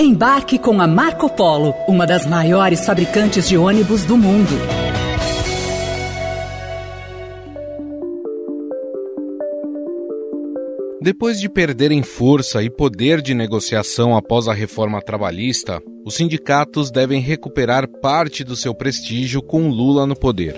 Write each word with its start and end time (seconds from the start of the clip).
Embarque 0.00 0.60
com 0.60 0.80
a 0.80 0.86
Marco 0.86 1.28
Polo, 1.28 1.74
uma 1.88 2.06
das 2.06 2.24
maiores 2.24 2.86
fabricantes 2.86 3.48
de 3.48 3.58
ônibus 3.58 4.04
do 4.04 4.16
mundo. 4.16 4.54
Depois 11.02 11.40
de 11.40 11.48
perderem 11.48 12.04
força 12.04 12.62
e 12.62 12.70
poder 12.70 13.20
de 13.20 13.34
negociação 13.34 14.16
após 14.16 14.46
a 14.46 14.54
reforma 14.54 15.02
trabalhista, 15.02 15.82
os 16.04 16.14
sindicatos 16.14 16.92
devem 16.92 17.20
recuperar 17.20 17.88
parte 18.00 18.44
do 18.44 18.54
seu 18.54 18.72
prestígio 18.72 19.42
com 19.42 19.68
Lula 19.68 20.06
no 20.06 20.14
poder. 20.14 20.56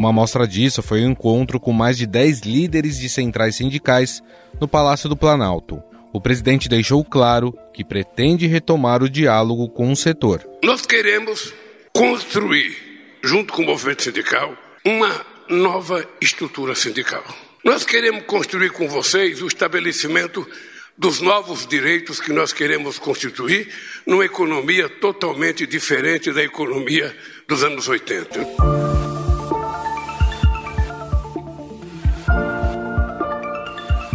Uma 0.00 0.08
amostra 0.08 0.48
disso 0.48 0.82
foi 0.82 1.02
o 1.02 1.06
um 1.06 1.10
encontro 1.10 1.60
com 1.60 1.74
mais 1.74 1.98
de 1.98 2.06
10 2.06 2.40
líderes 2.40 2.98
de 2.98 3.06
centrais 3.06 3.56
sindicais 3.56 4.22
no 4.58 4.66
Palácio 4.66 5.10
do 5.10 5.16
Planalto. 5.16 5.82
O 6.10 6.18
presidente 6.18 6.70
deixou 6.70 7.04
claro 7.04 7.54
que 7.70 7.84
pretende 7.84 8.46
retomar 8.46 9.02
o 9.02 9.10
diálogo 9.10 9.68
com 9.68 9.92
o 9.92 9.94
setor. 9.94 10.48
Nós 10.64 10.86
queremos 10.86 11.52
construir, 11.92 12.74
junto 13.22 13.52
com 13.52 13.60
o 13.60 13.66
movimento 13.66 14.02
sindical, 14.02 14.56
uma 14.86 15.20
nova 15.50 16.08
estrutura 16.18 16.74
sindical. 16.74 17.22
Nós 17.62 17.84
queremos 17.84 18.24
construir 18.24 18.70
com 18.70 18.88
vocês 18.88 19.42
o 19.42 19.46
estabelecimento 19.46 20.48
dos 20.96 21.20
novos 21.20 21.66
direitos 21.66 22.20
que 22.20 22.32
nós 22.32 22.54
queremos 22.54 22.98
constituir 22.98 23.68
numa 24.06 24.24
economia 24.24 24.88
totalmente 24.88 25.66
diferente 25.66 26.32
da 26.32 26.42
economia 26.42 27.14
dos 27.46 27.62
anos 27.62 27.86
80. 27.86 28.79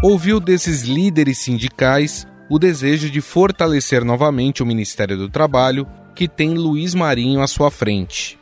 Ouviu 0.07 0.39
desses 0.39 0.83
líderes 0.83 1.39
sindicais 1.39 2.27
o 2.47 2.59
desejo 2.59 3.09
de 3.09 3.21
fortalecer 3.21 4.05
novamente 4.05 4.61
o 4.61 4.65
Ministério 4.65 5.17
do 5.17 5.27
Trabalho, 5.27 5.87
que 6.13 6.27
tem 6.27 6.53
Luiz 6.53 6.93
Marinho 6.93 7.41
à 7.41 7.47
sua 7.47 7.71
frente. 7.71 8.37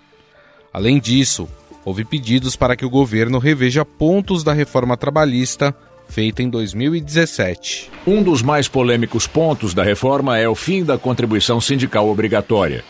Além 0.73 0.99
disso, 0.99 1.47
houve 1.85 2.03
pedidos 2.03 2.57
para 2.57 2.75
que 2.75 2.83
o 2.83 2.89
governo 2.89 3.39
reveja 3.39 3.85
pontos 3.85 4.43
da 4.43 4.51
reforma 4.51 4.97
trabalhista 4.97 5.73
feita 6.09 6.43
em 6.43 6.49
2017. 6.49 7.89
Um 8.05 8.21
dos 8.21 8.41
mais 8.41 8.67
polêmicos 8.67 9.25
pontos 9.25 9.73
da 9.73 9.85
reforma 9.85 10.37
é 10.37 10.49
o 10.49 10.55
fim 10.55 10.83
da 10.83 10.97
contribuição 10.97 11.61
sindical 11.61 12.09
obrigatória. 12.09 12.83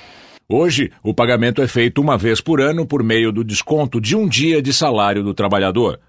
Hoje, 0.49 0.91
o 1.03 1.13
pagamento 1.13 1.61
é 1.61 1.67
feito 1.67 2.01
uma 2.01 2.17
vez 2.17 2.41
por 2.41 2.59
ano 2.59 2.87
por 2.87 3.03
meio 3.03 3.31
do 3.31 3.43
desconto 3.43 4.01
de 4.01 4.15
um 4.15 4.27
dia 4.27 4.63
de 4.63 4.73
salário 4.73 5.21
do 5.21 5.31
trabalhador. 5.31 5.99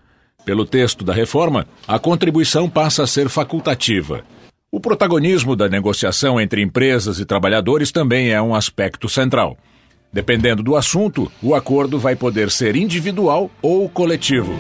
Pelo 0.45 0.67
texto 0.67 1.03
da 1.03 1.15
reforma, 1.15 1.67
a 1.89 1.99
contribuição 1.99 2.69
passa 2.69 3.05
a 3.05 3.07
ser 3.07 3.31
facultativa. 3.31 4.23
O 4.71 4.79
protagonismo 4.79 5.57
da 5.57 5.71
negociação 5.71 6.39
entre 6.39 6.61
empresas 6.61 7.19
e 7.19 7.25
trabalhadores 7.25 7.91
também 7.91 8.31
é 8.31 8.43
um 8.43 8.55
aspecto 8.55 9.09
central. 9.09 9.57
Dependendo 10.13 10.63
do 10.63 10.77
assunto, 10.77 11.33
o 11.43 11.55
acordo 11.55 11.99
vai 11.99 12.15
poder 12.15 12.51
ser 12.51 12.77
individual 12.77 13.51
ou 13.63 13.89
coletivo. 13.89 14.53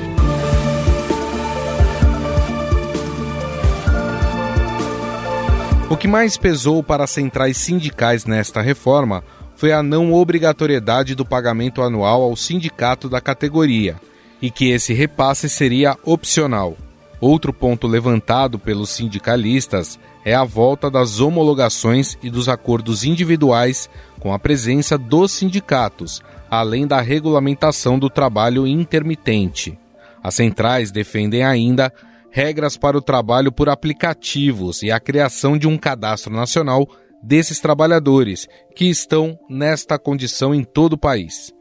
O 5.90 5.96
que 5.98 6.08
mais 6.08 6.38
pesou 6.38 6.82
para 6.82 7.06
centrais 7.06 7.58
sindicais 7.58 8.24
nesta 8.24 8.62
reforma 8.62 9.22
foi 9.54 9.70
a 9.70 9.82
não 9.82 10.14
obrigatoriedade 10.14 11.14
do 11.14 11.26
pagamento 11.26 11.82
anual 11.82 12.22
ao 12.22 12.34
sindicato 12.34 13.06
da 13.06 13.20
categoria 13.20 13.96
e 14.40 14.50
que 14.50 14.70
esse 14.70 14.92
repasse 14.92 15.48
seria 15.48 15.96
opcional. 16.04 16.76
Outro 17.20 17.52
ponto 17.52 17.86
levantado 17.86 18.58
pelos 18.58 18.90
sindicalistas 18.90 19.98
é 20.24 20.34
a 20.34 20.44
volta 20.44 20.90
das 20.90 21.20
homologações 21.20 22.18
e 22.22 22.28
dos 22.28 22.48
acordos 22.48 23.04
individuais 23.04 23.88
com 24.20 24.32
a 24.32 24.38
presença 24.38 24.98
dos 24.98 25.32
sindicatos, 25.32 26.20
além 26.50 26.86
da 26.86 27.00
regulamentação 27.00 27.98
do 27.98 28.10
trabalho 28.10 28.66
intermitente. 28.66 29.78
As 30.22 30.34
centrais 30.34 30.90
defendem 30.90 31.44
ainda 31.44 31.92
regras 32.30 32.76
para 32.76 32.98
o 32.98 33.02
trabalho 33.02 33.52
por 33.52 33.68
aplicativos 33.68 34.82
e 34.82 34.90
a 34.90 34.98
criação 34.98 35.56
de 35.56 35.68
um 35.68 35.78
cadastro 35.78 36.34
nacional 36.34 36.88
desses 37.22 37.60
trabalhadores 37.60 38.48
que 38.74 38.86
estão 38.86 39.38
nesta 39.48 39.98
condição 39.98 40.54
em 40.54 40.64
todo 40.64 40.94
o 40.94 40.98
país. 40.98 41.53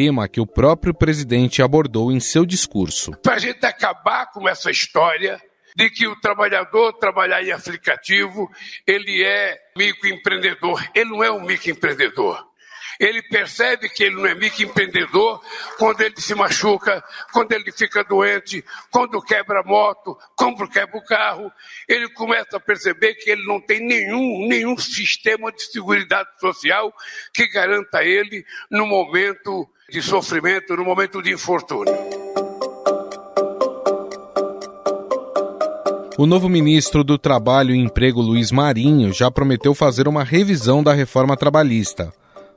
Tema 0.00 0.28
que 0.28 0.40
o 0.40 0.46
próprio 0.46 0.94
presidente 0.94 1.60
abordou 1.60 2.12
em 2.12 2.20
seu 2.20 2.46
discurso. 2.46 3.10
Para 3.20 3.34
a 3.34 3.38
gente 3.40 3.66
acabar 3.66 4.26
com 4.26 4.48
essa 4.48 4.70
história 4.70 5.42
de 5.74 5.90
que 5.90 6.06
o 6.06 6.14
trabalhador 6.20 6.92
trabalhar 6.92 7.42
em 7.42 7.50
aplicativo, 7.50 8.48
ele 8.86 9.24
é 9.24 9.58
microempreendedor. 9.76 10.88
Ele 10.94 11.10
não 11.10 11.24
é 11.24 11.32
um 11.32 11.40
microempreendedor. 11.40 12.46
Ele 13.00 13.20
percebe 13.24 13.88
que 13.88 14.04
ele 14.04 14.14
não 14.14 14.26
é 14.26 14.36
microempreendedor 14.36 15.42
quando 15.78 16.00
ele 16.02 16.20
se 16.20 16.32
machuca, 16.32 17.02
quando 17.32 17.50
ele 17.50 17.72
fica 17.72 18.04
doente, 18.04 18.64
quando 18.92 19.20
quebra 19.20 19.62
a 19.62 19.64
moto, 19.64 20.16
quando 20.36 20.68
quebra 20.68 20.96
o 20.96 21.04
carro. 21.04 21.50
Ele 21.88 22.08
começa 22.10 22.56
a 22.56 22.60
perceber 22.60 23.14
que 23.14 23.30
ele 23.30 23.44
não 23.44 23.60
tem 23.60 23.80
nenhum, 23.80 24.46
nenhum 24.46 24.78
sistema 24.78 25.50
de 25.50 25.64
seguridade 25.64 26.28
social 26.38 26.94
que 27.34 27.48
garanta 27.48 28.04
ele 28.04 28.46
no 28.70 28.86
momento 28.86 29.68
de 29.90 30.02
sofrimento, 30.02 30.76
no 30.76 30.84
momento 30.84 31.22
de 31.22 31.32
infortúnio. 31.32 31.94
O 36.18 36.26
novo 36.26 36.46
ministro 36.46 37.02
do 37.02 37.16
Trabalho 37.16 37.74
e 37.74 37.78
Emprego, 37.78 38.20
Luiz 38.20 38.52
Marinho, 38.52 39.14
já 39.14 39.30
prometeu 39.30 39.74
fazer 39.74 40.06
uma 40.06 40.22
revisão 40.22 40.82
da 40.82 40.92
reforma 40.92 41.38
trabalhista. 41.38 42.12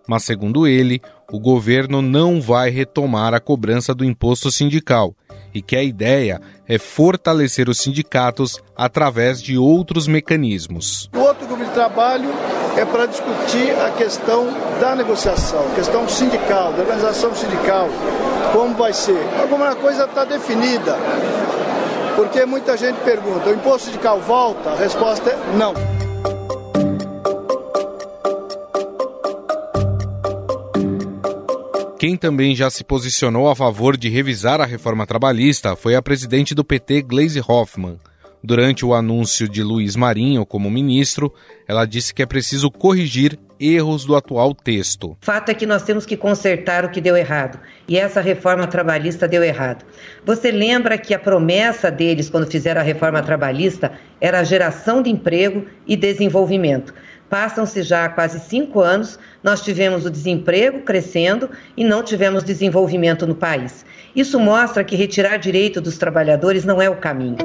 Mas, 0.06 0.26
segundo 0.26 0.68
ele, 0.68 1.02
o 1.32 1.40
governo 1.40 2.02
não 2.02 2.42
vai 2.42 2.70
retomar 2.70 3.34
a 3.34 3.40
cobrança 3.40 3.96
do 3.96 4.04
imposto 4.04 4.52
sindical 4.52 5.16
e 5.54 5.62
que 5.62 5.78
a 5.78 5.84
ideia 5.84 6.42
é 6.68 6.78
fortalecer 6.78 7.70
os 7.70 7.78
sindicatos 7.78 8.62
através 8.76 9.42
de 9.42 9.58
outros 9.58 10.06
mecanismos. 10.06 11.10
O 11.16 11.20
outro 11.20 11.48
grupo 11.48 11.64
de 11.64 11.72
trabalho 11.72 12.30
é 12.78 12.86
para 12.86 13.06
discutir 13.06 13.72
a 13.86 13.92
questão 13.92 14.48
da 14.80 14.96
negociação, 14.96 15.64
questão 15.76 16.08
sindical, 16.08 16.72
da 16.74 16.84
organização 16.84 17.36
sindical, 17.36 17.88
como 18.54 18.76
vai 18.76 18.94
ser. 18.94 19.22
Alguma 19.40 19.76
coisa 19.76 20.06
está 20.06 20.24
definida. 20.26 20.98
Porque 22.16 22.46
muita 22.46 22.78
gente 22.78 22.98
pergunta: 23.02 23.50
o 23.50 23.54
imposto 23.54 23.88
sindical 23.88 24.20
volta? 24.20 24.72
A 24.72 24.76
resposta 24.76 25.30
é 25.30 25.58
não. 25.58 25.74
Quem 31.98 32.18
também 32.18 32.56
já 32.56 32.68
se 32.68 32.84
posicionou 32.84 33.48
a 33.48 33.56
favor 33.56 33.96
de 33.96 34.10
revisar 34.10 34.60
a 34.60 34.66
reforma 34.66 35.06
trabalhista 35.06 35.76
foi 35.76 35.96
a 35.96 36.02
presidente 36.02 36.56
do 36.56 36.64
PT, 36.64 37.04
Gleisi 37.04 37.40
Hoffmann. 37.48 38.00
Durante 38.44 38.84
o 38.84 38.96
anúncio 38.96 39.48
de 39.48 39.62
Luiz 39.62 39.96
Marinho 39.96 40.46
como 40.48 40.70
ministro, 40.70 41.32
ela 41.68 41.86
disse 41.86 42.12
que 42.12 42.24
é 42.24 42.26
preciso 42.26 42.72
corrigir 42.72 43.38
erros 43.60 44.04
do 44.04 44.16
atual 44.16 44.56
texto. 44.56 45.16
Fato 45.22 45.50
é 45.50 45.54
que 45.54 45.68
nós 45.68 45.84
temos 45.84 46.08
que 46.08 46.18
consertar 46.18 46.84
o 46.84 46.90
que 46.90 47.00
deu 47.00 47.16
errado, 47.16 47.60
e 47.88 48.00
essa 48.00 48.20
reforma 48.20 48.66
trabalhista 48.66 49.28
deu 49.28 49.44
errado. 49.44 49.86
Você 50.26 50.52
lembra 50.52 50.98
que 50.98 51.14
a 51.14 51.20
promessa 51.20 51.92
deles 51.92 52.32
quando 52.32 52.50
fizeram 52.50 52.82
a 52.82 52.84
reforma 52.84 53.22
trabalhista 53.22 53.92
era 54.20 54.40
a 54.40 54.44
geração 54.44 55.04
de 55.04 55.12
emprego 55.12 55.68
e 55.86 55.96
desenvolvimento. 55.96 56.96
Passam-se 57.30 57.84
já 57.84 58.10
quase 58.10 58.40
cinco 58.40 58.82
anos, 58.82 59.20
nós 59.44 59.62
tivemos 59.62 60.04
o 60.04 60.10
desemprego 60.10 60.82
crescendo 60.82 61.48
e 61.78 61.84
não 61.84 62.04
tivemos 62.04 62.44
desenvolvimento 62.44 63.28
no 63.28 63.36
país. 63.36 63.86
Isso 64.16 64.40
mostra 64.40 64.84
que 64.84 64.96
retirar 64.96 65.38
direito 65.38 65.80
dos 65.80 66.00
trabalhadores 66.00 66.66
não 66.66 66.82
é 66.82 66.90
o 66.90 66.98
caminho. 66.98 67.38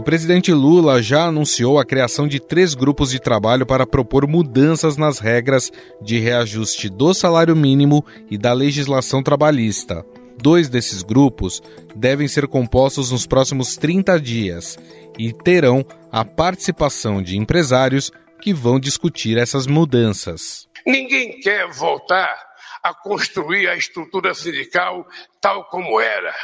O 0.00 0.02
presidente 0.02 0.50
Lula 0.50 1.02
já 1.02 1.26
anunciou 1.26 1.78
a 1.78 1.84
criação 1.84 2.26
de 2.26 2.40
três 2.40 2.72
grupos 2.74 3.10
de 3.10 3.20
trabalho 3.20 3.66
para 3.66 3.86
propor 3.86 4.26
mudanças 4.26 4.96
nas 4.96 5.18
regras 5.18 5.70
de 6.00 6.18
reajuste 6.18 6.88
do 6.88 7.12
salário 7.12 7.54
mínimo 7.54 8.02
e 8.30 8.38
da 8.38 8.54
legislação 8.54 9.22
trabalhista. 9.22 10.02
Dois 10.38 10.70
desses 10.70 11.02
grupos 11.02 11.62
devem 11.94 12.26
ser 12.26 12.48
compostos 12.48 13.10
nos 13.10 13.26
próximos 13.26 13.76
30 13.76 14.18
dias 14.18 14.78
e 15.18 15.34
terão 15.34 15.84
a 16.10 16.24
participação 16.24 17.22
de 17.22 17.36
empresários 17.36 18.10
que 18.40 18.54
vão 18.54 18.80
discutir 18.80 19.36
essas 19.36 19.66
mudanças. 19.66 20.66
Ninguém 20.86 21.38
quer 21.40 21.70
voltar 21.72 22.34
a 22.82 22.94
construir 22.94 23.68
a 23.68 23.76
estrutura 23.76 24.32
sindical 24.32 25.06
tal 25.42 25.68
como 25.68 26.00
era 26.00 26.34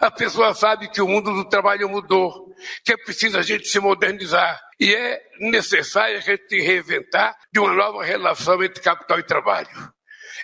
a 0.00 0.10
pessoa 0.10 0.54
sabe 0.54 0.88
que 0.88 1.02
o 1.02 1.08
mundo 1.08 1.32
do 1.34 1.48
trabalho 1.48 1.88
mudou, 1.88 2.54
que 2.84 2.92
é 2.92 2.96
preciso 2.96 3.38
a 3.38 3.42
gente 3.42 3.68
se 3.68 3.78
modernizar. 3.78 4.60
E 4.78 4.94
é 4.94 5.20
necessário 5.40 6.16
a 6.16 6.20
gente 6.20 6.60
reinventar 6.60 7.36
de 7.52 7.60
uma 7.60 7.74
nova 7.74 8.02
relação 8.02 8.62
entre 8.62 8.82
capital 8.82 9.18
e 9.18 9.22
trabalho. 9.22 9.68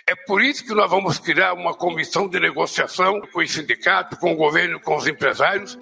É 0.05 0.15
por 0.15 0.41
isso 0.41 0.63
que 0.63 0.73
nós 0.73 0.89
vamos 0.89 1.17
criar 1.17 1.53
uma 1.53 1.73
comissão 1.73 2.27
de 2.27 2.39
negociação 2.39 3.19
com 3.33 3.41
os 3.41 3.51
sindicatos, 3.51 4.19
com 4.19 4.31
o 4.33 4.35
governo, 4.35 4.79
com 4.79 4.95
os 4.95 5.07
empresários. 5.07 5.77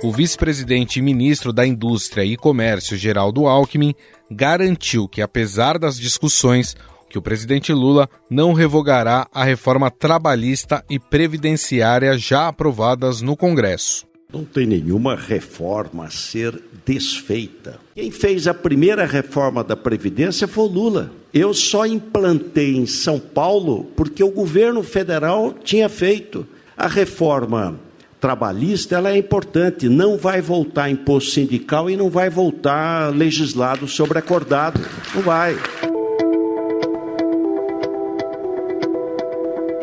O 0.00 0.12
vice-presidente 0.12 1.00
e 1.00 1.02
ministro 1.02 1.52
da 1.52 1.66
Indústria 1.66 2.24
e 2.24 2.36
Comércio, 2.36 2.96
Geraldo 2.96 3.48
Alckmin, 3.48 3.96
garantiu 4.30 5.08
que, 5.08 5.20
apesar 5.20 5.76
das 5.76 5.98
discussões, 5.98 6.76
que 7.08 7.18
o 7.18 7.22
presidente 7.22 7.72
Lula 7.72 8.08
não 8.30 8.52
revogará 8.52 9.26
a 9.32 9.44
reforma 9.44 9.90
trabalhista 9.90 10.84
e 10.88 10.98
previdenciária 10.98 12.16
já 12.18 12.48
aprovadas 12.48 13.22
no 13.22 13.36
Congresso. 13.36 14.06
Não 14.30 14.44
tem 14.44 14.66
nenhuma 14.66 15.16
reforma 15.16 16.04
a 16.04 16.10
ser 16.10 16.60
desfeita. 16.84 17.78
Quem 17.94 18.10
fez 18.10 18.46
a 18.46 18.52
primeira 18.52 19.06
reforma 19.06 19.64
da 19.64 19.74
Previdência 19.74 20.46
foi 20.46 20.64
o 20.64 20.68
Lula. 20.68 21.12
Eu 21.32 21.54
só 21.54 21.86
implantei 21.86 22.76
em 22.76 22.84
São 22.84 23.18
Paulo 23.18 23.84
porque 23.96 24.22
o 24.22 24.30
governo 24.30 24.82
federal 24.82 25.54
tinha 25.64 25.88
feito. 25.88 26.46
A 26.76 26.86
reforma 26.86 27.80
trabalhista 28.20 28.96
ela 28.96 29.10
é 29.10 29.16
importante, 29.16 29.88
não 29.88 30.18
vai 30.18 30.42
voltar 30.42 30.90
imposto 30.90 31.30
sindical 31.30 31.88
e 31.88 31.96
não 31.96 32.10
vai 32.10 32.28
voltar 32.28 33.14
legislado 33.14 33.88
sobre 33.88 34.18
acordado. 34.18 34.78
Não 35.14 35.22
vai. 35.22 35.56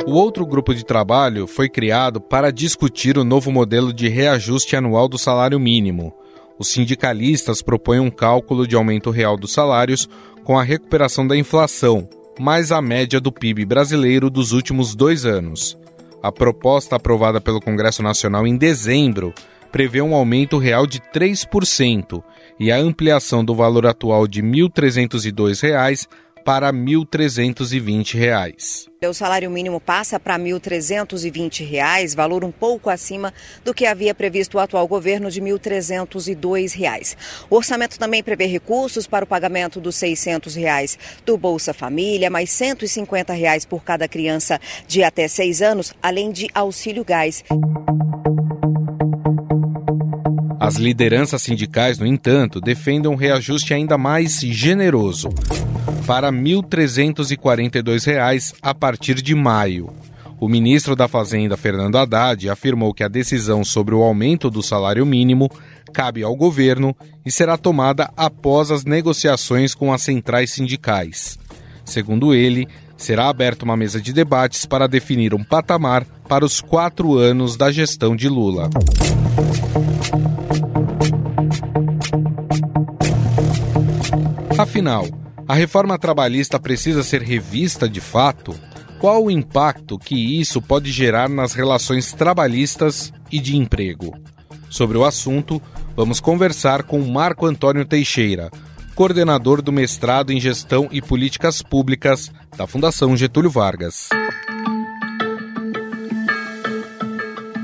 O 0.07 0.11
outro 0.11 0.45
grupo 0.45 0.75
de 0.75 0.85
trabalho 0.85 1.47
foi 1.47 1.67
criado 1.67 2.21
para 2.21 2.51
discutir 2.51 3.17
o 3.17 3.23
novo 3.23 3.51
modelo 3.51 3.91
de 3.91 4.07
reajuste 4.07 4.75
anual 4.75 5.07
do 5.07 5.17
salário 5.17 5.59
mínimo. 5.59 6.13
Os 6.59 6.67
sindicalistas 6.67 7.63
propõem 7.63 7.99
um 7.99 8.11
cálculo 8.11 8.67
de 8.67 8.75
aumento 8.75 9.09
real 9.09 9.35
dos 9.35 9.51
salários 9.51 10.07
com 10.43 10.59
a 10.59 10.63
recuperação 10.63 11.25
da 11.25 11.35
inflação, 11.35 12.07
mais 12.39 12.71
a 12.71 12.83
média 12.83 13.19
do 13.19 13.31
PIB 13.31 13.65
brasileiro 13.65 14.29
dos 14.29 14.51
últimos 14.51 14.93
dois 14.93 15.25
anos. 15.25 15.75
A 16.21 16.31
proposta 16.31 16.97
aprovada 16.97 17.41
pelo 17.41 17.59
Congresso 17.59 18.03
Nacional 18.03 18.45
em 18.45 18.55
dezembro 18.55 19.33
prevê 19.71 20.03
um 20.03 20.13
aumento 20.13 20.59
real 20.59 20.85
de 20.85 20.99
3% 20.99 22.23
e 22.59 22.71
a 22.71 22.77
ampliação 22.77 23.43
do 23.43 23.55
valor 23.55 23.87
atual 23.87 24.27
de 24.27 24.39
R$ 24.39 24.47
1.302 24.69 26.07
para 26.45 26.67
R$ 26.67 26.77
1.320. 26.77 28.87
O 29.03 29.13
salário 29.13 29.49
mínimo 29.49 29.79
passa 29.79 30.19
para 30.19 30.35
R$ 30.35 30.43
1.320, 30.43 32.15
valor 32.15 32.43
um 32.43 32.51
pouco 32.51 32.87
acima 32.89 33.33
do 33.63 33.73
que 33.73 33.87
havia 33.87 34.13
previsto 34.13 34.57
o 34.57 34.59
atual 34.59 34.87
governo 34.87 35.31
de 35.31 35.41
R$ 35.41 35.51
1.302. 35.51 37.15
O 37.49 37.55
orçamento 37.55 37.97
também 37.97 38.21
prevê 38.21 38.45
recursos 38.45 39.07
para 39.07 39.25
o 39.25 39.27
pagamento 39.27 39.81
dos 39.81 39.95
600 39.95 40.53
reais 40.53 40.99
do 41.25 41.35
Bolsa 41.35 41.73
Família, 41.73 42.29
mais 42.29 42.51
150 42.51 43.33
reais 43.33 43.65
por 43.65 43.83
cada 43.83 44.07
criança 44.07 44.61
de 44.87 45.03
até 45.03 45.27
6 45.27 45.63
anos, 45.63 45.93
além 46.01 46.31
de 46.31 46.47
auxílio 46.53 47.03
gás. 47.03 47.43
As 50.59 50.75
lideranças 50.75 51.41
sindicais, 51.41 51.97
no 51.97 52.05
entanto, 52.05 52.61
defendem 52.61 53.11
um 53.11 53.15
reajuste 53.15 53.73
ainda 53.73 53.97
mais 53.97 54.41
generoso 54.41 55.29
para 56.05 56.29
R$ 56.29 56.37
1.342 56.37 58.53
a 58.61 58.73
partir 58.73 59.15
de 59.15 59.33
maio. 59.33 59.91
O 60.39 60.47
ministro 60.47 60.95
da 60.95 61.07
Fazenda, 61.07 61.57
Fernando 61.57 61.97
Haddad, 61.97 62.49
afirmou 62.49 62.93
que 62.93 63.03
a 63.03 63.07
decisão 63.07 63.63
sobre 63.63 63.95
o 63.95 64.03
aumento 64.03 64.49
do 64.49 64.61
salário 64.61 65.05
mínimo 65.05 65.49
cabe 65.93 66.23
ao 66.23 66.35
governo 66.35 66.93
e 67.25 67.31
será 67.31 67.57
tomada 67.57 68.11
após 68.17 68.69
as 68.69 68.83
negociações 68.83 69.73
com 69.73 69.93
as 69.93 70.01
centrais 70.01 70.51
sindicais. 70.51 71.39
Segundo 71.85 72.33
ele, 72.33 72.67
será 72.97 73.29
aberta 73.29 73.63
uma 73.63 73.77
mesa 73.77 74.01
de 74.01 74.11
debates 74.11 74.65
para 74.65 74.87
definir 74.87 75.33
um 75.33 75.43
patamar 75.43 76.05
para 76.27 76.43
os 76.43 76.59
quatro 76.59 77.17
anos 77.17 77.55
da 77.55 77.71
gestão 77.71 78.15
de 78.15 78.27
Lula. 78.27 78.69
Afinal, 84.57 85.07
a 85.47 85.53
reforma 85.53 85.97
trabalhista 85.97 86.59
precisa 86.59 87.03
ser 87.03 87.21
revista 87.21 87.87
de 87.87 88.01
fato? 88.01 88.55
Qual 88.99 89.25
o 89.25 89.31
impacto 89.31 89.99
que 89.99 90.39
isso 90.39 90.61
pode 90.61 90.91
gerar 90.91 91.29
nas 91.29 91.53
relações 91.53 92.13
trabalhistas 92.13 93.13
e 93.31 93.39
de 93.39 93.55
emprego? 93.55 94.17
Sobre 94.69 94.97
o 94.97 95.05
assunto, 95.05 95.61
vamos 95.95 96.19
conversar 96.19 96.83
com 96.83 96.99
Marco 97.01 97.45
Antônio 97.45 97.85
Teixeira, 97.85 98.49
coordenador 98.95 99.61
do 99.61 99.71
mestrado 99.71 100.31
em 100.31 100.39
Gestão 100.39 100.87
e 100.91 101.01
Políticas 101.01 101.61
Públicas 101.61 102.31
da 102.57 102.65
Fundação 102.65 103.15
Getúlio 103.15 103.49
Vargas. 103.49 104.09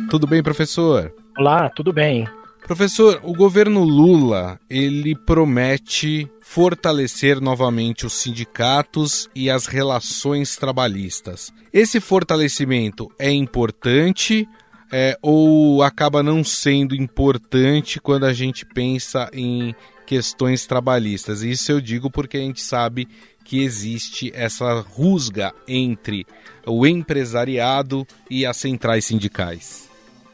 Tudo 0.10 0.27
bem, 0.27 0.44
professor? 0.44 1.12
Olá, 1.38 1.69
tudo 1.69 1.92
bem. 1.94 2.27
Professor, 2.71 3.19
o 3.23 3.33
governo 3.33 3.83
Lula, 3.83 4.57
ele 4.69 5.13
promete 5.13 6.25
fortalecer 6.39 7.41
novamente 7.41 8.06
os 8.06 8.13
sindicatos 8.13 9.29
e 9.35 9.50
as 9.50 9.65
relações 9.65 10.56
trabalhistas. 10.56 11.51
Esse 11.73 12.00
fortalecimento 12.00 13.12
é 13.19 13.29
importante 13.29 14.47
é, 14.89 15.18
ou 15.21 15.83
acaba 15.83 16.23
não 16.23 16.45
sendo 16.45 16.95
importante 16.95 18.00
quando 18.00 18.25
a 18.25 18.31
gente 18.31 18.65
pensa 18.65 19.29
em 19.33 19.75
questões 20.07 20.65
trabalhistas? 20.65 21.44
Isso 21.44 21.74
eu 21.74 21.81
digo 21.81 22.09
porque 22.09 22.38
a 22.38 22.41
gente 22.41 22.62
sabe 22.62 23.06
que 23.44 23.62
existe 23.62 24.31
essa 24.33 24.79
rusga 24.79 25.53
entre 25.67 26.25
o 26.65 26.88
empresariado 26.88 28.07
e 28.29 28.45
as 28.45 28.56
centrais 28.56 29.03
sindicais. 29.03 29.90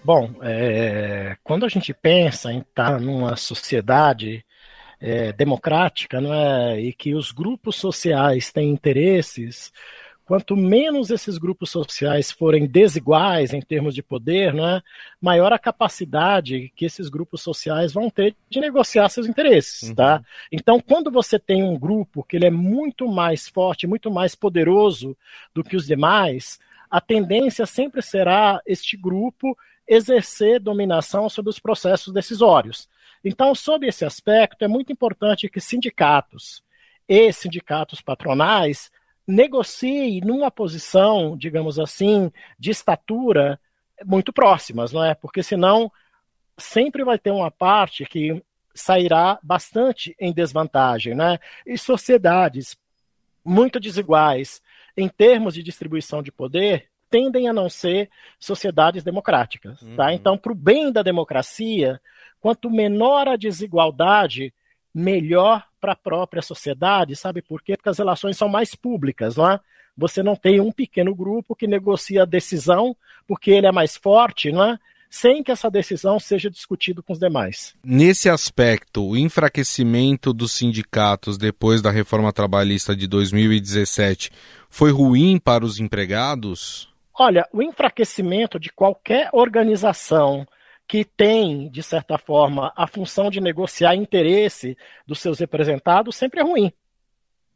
Bom, 0.08 0.36
é, 0.42 1.36
quando 1.44 1.66
a 1.66 1.68
gente 1.68 1.94
pensa 1.94 2.50
em 2.50 2.60
estar 2.60 2.98
numa 2.98 3.36
sociedade 3.36 4.42
é, 5.02 5.34
democrática, 5.34 6.22
não 6.22 6.34
é? 6.34 6.80
E 6.80 6.94
que 6.94 7.14
os 7.14 7.34
grupos 7.34 7.76
sociais 7.76 8.50
têm 8.50 8.70
interesses. 8.70 9.70
Quanto 10.24 10.56
menos 10.56 11.10
esses 11.10 11.38
grupos 11.38 11.72
sociais 11.72 12.32
forem 12.32 12.66
desiguais 12.66 13.52
em 13.54 13.60
termos 13.60 13.94
de 13.94 14.02
poder, 14.02 14.54
não 14.54 14.66
é? 14.66 14.82
maior 15.22 15.52
a 15.52 15.60
capacidade 15.60 16.72
que 16.74 16.86
esses 16.86 17.10
grupos 17.10 17.42
sociais 17.42 17.92
vão 17.92 18.10
ter 18.10 18.34
de 18.50 18.62
negociar 18.62 19.10
seus 19.10 19.28
interesses. 19.28 19.90
Uhum. 19.90 19.96
Tá? 19.96 20.24
Então, 20.50 20.80
quando 20.80 21.12
você 21.12 21.38
tem 21.38 21.62
um 21.62 21.78
grupo 21.78 22.24
que 22.24 22.38
ele 22.38 22.46
é 22.46 22.52
muito 22.52 23.10
mais 23.10 23.50
forte, 23.50 23.86
muito 23.86 24.10
mais 24.10 24.36
poderoso 24.36 25.18
do 25.54 25.66
que 25.66 25.76
os 25.76 25.86
demais, 25.86 26.60
a 26.90 27.02
tendência 27.02 27.66
sempre 27.66 28.02
será 28.02 28.62
este 28.66 28.96
grupo 28.96 29.58
exercer 29.88 30.60
dominação 30.60 31.30
sobre 31.30 31.50
os 31.50 31.60
processos 31.60 32.14
decisórios. 32.14 32.90
Então, 33.24 33.56
sob 33.56 33.88
esse 33.88 34.06
aspecto, 34.06 34.64
é 34.64 34.68
muito 34.68 34.92
importante 34.92 35.50
que 35.50 35.60
sindicatos 35.60 36.64
e 37.08 37.32
sindicatos 37.32 38.02
patronais 38.02 38.92
negociem 39.26 40.22
numa 40.22 40.52
posição, 40.52 41.38
digamos 41.38 41.80
assim, 41.80 42.32
de 42.58 42.72
estatura 42.72 43.60
muito 44.06 44.32
próximas, 44.32 44.92
não 44.92 45.04
é? 45.04 45.16
Porque 45.16 45.42
senão 45.42 45.92
sempre 46.58 47.04
vai 47.04 47.18
ter 47.18 47.32
uma 47.32 47.52
parte 47.52 48.06
que 48.06 48.42
sairá 48.74 49.40
bastante 49.42 50.16
em 50.20 50.32
desvantagem, 50.32 51.16
né? 51.16 51.40
E 51.66 51.78
sociedades 51.78 52.78
muito 53.44 53.80
desiguais 53.80 54.62
em 54.96 55.08
termos 55.08 55.54
de 55.54 55.64
distribuição 55.64 56.22
de 56.22 56.32
poder 56.32 56.90
tendem 57.10 57.48
a 57.48 57.54
não 57.54 57.70
ser 57.70 58.10
sociedades 58.40 59.04
democráticas, 59.04 59.80
tá? 59.96 60.08
Uhum. 60.08 60.12
Então, 60.12 60.38
para 60.38 60.52
o 60.52 60.56
bem 60.56 60.92
da 60.92 61.02
democracia, 61.02 62.00
Quanto 62.40 62.70
menor 62.70 63.28
a 63.28 63.36
desigualdade, 63.36 64.54
melhor 64.94 65.66
para 65.82 65.94
a 65.94 65.96
própria 65.96 66.42
sociedade, 66.42 67.16
sabe 67.16 67.42
por 67.42 67.62
quê? 67.62 67.76
Porque 67.76 67.90
as 67.90 67.98
relações 67.98 68.38
são 68.38 68.48
mais 68.48 68.76
públicas, 68.76 69.36
não 69.36 69.52
é? 69.52 69.60
Você 69.98 70.22
não 70.22 70.36
tem 70.36 70.60
um 70.60 70.72
pequeno 70.72 71.14
grupo 71.16 71.56
que 71.56 71.68
negocia 71.68 72.24
a 72.24 72.26
decisão 72.26 72.96
porque 73.28 73.52
ele 73.52 73.68
é 73.68 73.72
mais 73.72 73.98
forte, 73.98 74.52
não 74.52 74.64
é? 74.64 74.80
sem 75.10 75.42
que 75.42 75.52
essa 75.52 75.72
decisão 75.72 76.20
seja 76.20 76.50
discutida 76.50 77.02
com 77.02 77.14
os 77.14 77.20
demais. 77.20 77.74
Nesse 77.82 78.30
aspecto, 78.30 79.06
o 79.06 79.18
enfraquecimento 79.18 80.34
dos 80.34 80.52
sindicatos 80.52 81.38
depois 81.38 81.82
da 81.82 81.90
reforma 81.90 82.34
trabalhista 82.34 82.94
de 82.94 83.08
2017 83.08 84.30
foi 84.70 84.92
ruim 84.92 85.40
para 85.40 85.64
os 85.66 85.80
empregados? 85.80 86.90
Olha, 87.20 87.48
o 87.52 87.64
enfraquecimento 87.64 88.60
de 88.60 88.72
qualquer 88.72 89.30
organização 89.34 90.46
que 90.88 91.04
tem, 91.04 91.68
de 91.70 91.82
certa 91.82 92.18
forma, 92.18 92.72
a 92.76 92.86
função 92.86 93.30
de 93.30 93.42
negociar 93.42 93.96
interesse 93.96 94.78
dos 95.06 95.20
seus 95.20 95.40
representados, 95.40 96.16
sempre 96.16 96.40
é 96.40 96.44
ruim. 96.44 96.72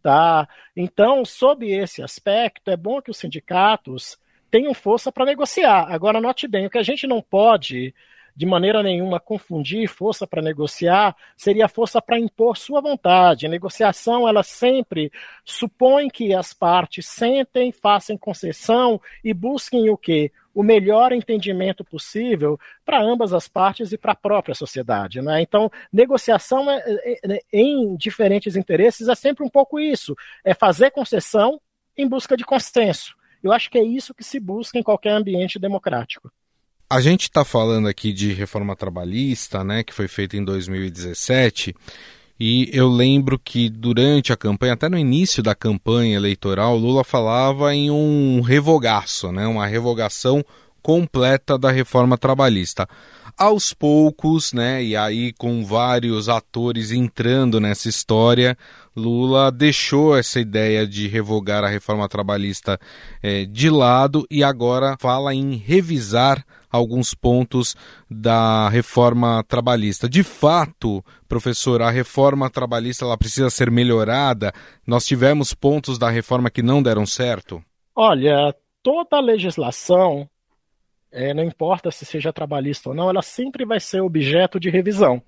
Tá? 0.02 0.50
Então, 0.76 1.24
sob 1.24 1.70
esse 1.72 2.02
aspecto, 2.02 2.72
é 2.72 2.76
bom 2.76 3.02
que 3.02 3.12
os 3.12 3.18
sindicatos 3.18 4.18
tenham 4.50 4.74
força 4.74 5.12
para 5.12 5.26
negociar. 5.26 5.86
Agora, 5.94 6.20
note 6.20 6.48
bem, 6.48 6.66
o 6.66 6.70
que 6.70 6.80
a 6.80 6.84
gente 6.84 7.06
não 7.06 7.22
pode 7.22 7.94
de 8.36 8.46
maneira 8.46 8.82
nenhuma 8.82 9.20
confundir 9.20 9.88
força 9.88 10.26
para 10.26 10.42
negociar, 10.42 11.16
seria 11.36 11.68
força 11.68 12.02
para 12.02 12.20
impor 12.20 12.58
sua 12.58 12.82
vontade. 12.82 13.46
A 13.46 13.50
negociação, 13.50 14.28
ela 14.28 14.44
sempre 14.44 15.12
supõe 15.44 16.10
que 16.10 16.34
as 16.34 16.54
partes 16.54 17.08
sentem, 17.08 17.72
façam 17.72 18.18
concessão 18.18 19.00
e 19.24 19.34
busquem 19.34 19.90
o 19.90 19.98
quê? 19.98 20.32
O 20.54 20.64
melhor 20.64 21.14
entendimento 21.14 21.84
possível 21.84 22.60
para 22.84 23.02
ambas 23.02 23.34
as 23.34 23.48
partes 23.48 23.94
e 23.94 23.98
para 23.98 24.12
a 24.12 24.16
própria 24.16 24.54
sociedade. 24.54 25.22
Né? 25.22 25.42
Então, 25.42 25.72
negociação 25.94 26.70
é, 26.70 26.84
é, 26.86 27.36
é, 27.36 27.42
em 27.54 27.96
diferentes 27.96 28.58
interesses 28.58 29.08
é 29.08 29.16
sempre 29.16 29.46
um 29.46 29.50
pouco 29.50 29.80
isso: 29.80 30.16
é 30.44 30.54
fazer 30.54 30.92
concessão 30.92 31.60
em 31.98 32.08
busca 32.08 32.36
de 32.36 32.44
consenso. 32.44 33.16
Eu 33.42 33.52
acho 33.52 33.70
que 33.70 33.78
é 33.78 33.84
isso 33.84 34.14
que 34.14 34.24
se 34.24 34.40
busca 34.40 34.78
em 34.78 34.84
qualquer 34.84 35.12
ambiente 35.12 35.58
democrático. 35.58 36.32
A 36.92 37.00
gente 37.00 37.22
está 37.22 37.46
falando 37.46 37.88
aqui 37.88 38.12
de 38.12 38.34
reforma 38.34 38.76
trabalhista, 38.76 39.64
né, 39.64 39.82
que 39.82 39.94
foi 39.94 40.10
feita 40.10 40.36
em 40.36 40.44
2017, 40.44 41.74
e 42.38 42.70
eu 42.74 42.90
lembro 42.90 43.40
que 43.40 43.70
durante 43.70 44.34
a 44.34 44.36
campanha, 44.36 44.74
até 44.74 44.90
no 44.90 44.98
início 44.98 45.42
da 45.42 45.56
campanha 45.56 46.18
eleitoral, 46.18 46.76
Lula 46.76 47.06
falava 47.06 47.74
em 47.74 47.90
um 47.90 48.42
revogaço, 48.42 49.32
né, 49.32 49.48
uma 49.48 49.66
revogação 49.66 50.44
completa 50.82 51.58
da 51.58 51.72
reforma 51.72 52.18
trabalhista. 52.18 52.86
Aos 53.38 53.74
poucos, 53.74 54.52
né, 54.52 54.84
e 54.84 54.94
aí 54.94 55.32
com 55.32 55.64
vários 55.64 56.28
atores 56.28 56.92
entrando 56.92 57.62
nessa 57.62 57.88
história, 57.88 58.58
Lula 58.94 59.50
deixou 59.50 60.18
essa 60.18 60.42
ideia 60.42 60.86
de 60.86 61.08
revogar 61.08 61.64
a 61.64 61.70
reforma 61.70 62.10
trabalhista 62.10 62.78
eh, 63.24 63.46
de 63.46 63.70
lado 63.70 64.28
e 64.30 64.44
agora 64.44 64.98
fala 65.00 65.34
em 65.34 65.56
revisar 65.56 66.46
alguns 66.72 67.14
pontos 67.14 67.76
da 68.10 68.70
reforma 68.70 69.44
trabalhista. 69.48 70.08
De 70.08 70.24
fato, 70.24 71.04
professor, 71.28 71.82
a 71.82 71.90
reforma 71.90 72.50
trabalhista 72.50 73.06
ela 73.06 73.18
precisa 73.18 73.50
ser 73.50 73.70
melhorada. 73.70 74.54
Nós 74.88 75.06
tivemos 75.06 75.54
pontos 75.54 75.98
da 75.98 76.10
reforma 76.10 76.50
que 76.50 76.62
não 76.62 76.82
deram 76.82 77.06
certo? 77.06 77.64
Olha, 77.96 78.56
toda 78.82 79.20
legislação 79.20 80.30
é, 81.12 81.34
não 81.34 81.44
importa 81.44 81.92
se 81.92 82.06
seja 82.06 82.32
trabalhista 82.32 82.90
ou 82.90 82.96
não, 82.96 83.10
ela 83.10 83.22
sempre 83.22 83.66
vai 83.66 83.80
ser 83.80 84.00
objeto 84.02 84.60
de 84.60 84.70
revisão. 84.70 85.22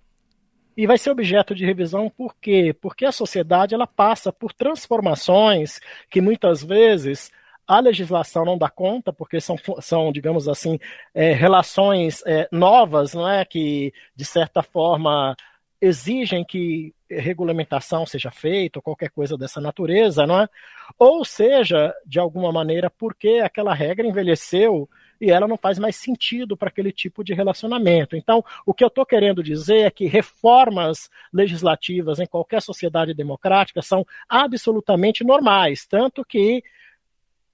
E 0.76 0.88
vai 0.88 0.98
ser 0.98 1.12
objeto 1.12 1.54
de 1.54 1.66
revisão 1.66 2.10
por 2.10 2.36
quê? 2.42 2.76
Porque 2.82 3.06
a 3.06 3.12
sociedade 3.12 3.76
ela 3.76 3.86
passa 3.86 4.32
por 4.32 4.54
transformações 4.54 5.80
que 6.10 6.20
muitas 6.20 6.64
vezes 6.64 7.32
a 7.68 7.80
legislação 7.80 8.46
não 8.46 8.58
dá 8.58 8.70
conta, 8.70 9.14
porque 9.14 9.40
são, 9.40 9.56
são 9.80 10.12
digamos 10.12 10.48
assim, 10.48 10.80
é, 11.14 11.34
relações 11.34 12.22
é, 12.26 12.48
novas, 12.52 13.14
não 13.14 13.28
é? 13.28 13.46
que, 13.46 13.94
de 14.16 14.26
certa 14.26 14.62
forma, 14.62 15.36
exigem 15.82 16.44
que 16.46 16.94
regulamentação 17.10 18.06
seja 18.06 18.32
feita, 18.32 18.80
ou 18.80 18.84
qualquer 18.84 19.10
coisa 19.10 19.38
dessa 19.38 19.62
natureza, 19.62 20.26
não 20.26 20.42
é? 20.42 20.50
Ou 20.98 21.24
seja, 21.24 21.94
de 22.06 22.20
alguma 22.20 22.52
maneira, 22.52 22.90
porque 22.90 23.42
aquela 23.44 23.74
regra 23.74 24.08
envelheceu 24.08 24.90
e 25.20 25.32
ela 25.32 25.48
não 25.48 25.58
faz 25.58 25.80
mais 25.80 25.96
sentido 25.96 26.58
para 26.58 26.70
aquele 26.70 26.92
tipo 26.92 27.24
de 27.24 27.34
relacionamento. 27.34 28.16
Então, 28.16 28.44
o 28.66 28.74
que 28.74 28.84
eu 28.84 28.88
estou 28.88 29.06
querendo 29.06 29.44
dizer 29.44 29.86
é 29.86 29.92
que 29.92 30.06
reformas 30.06 31.10
legislativas 31.32 32.20
em 32.20 32.26
qualquer 32.26 32.62
sociedade 32.62 33.14
democrática 33.14 33.82
são 33.82 34.06
absolutamente 34.28 35.24
normais, 35.24 35.86
tanto 35.86 36.26
que 36.26 36.64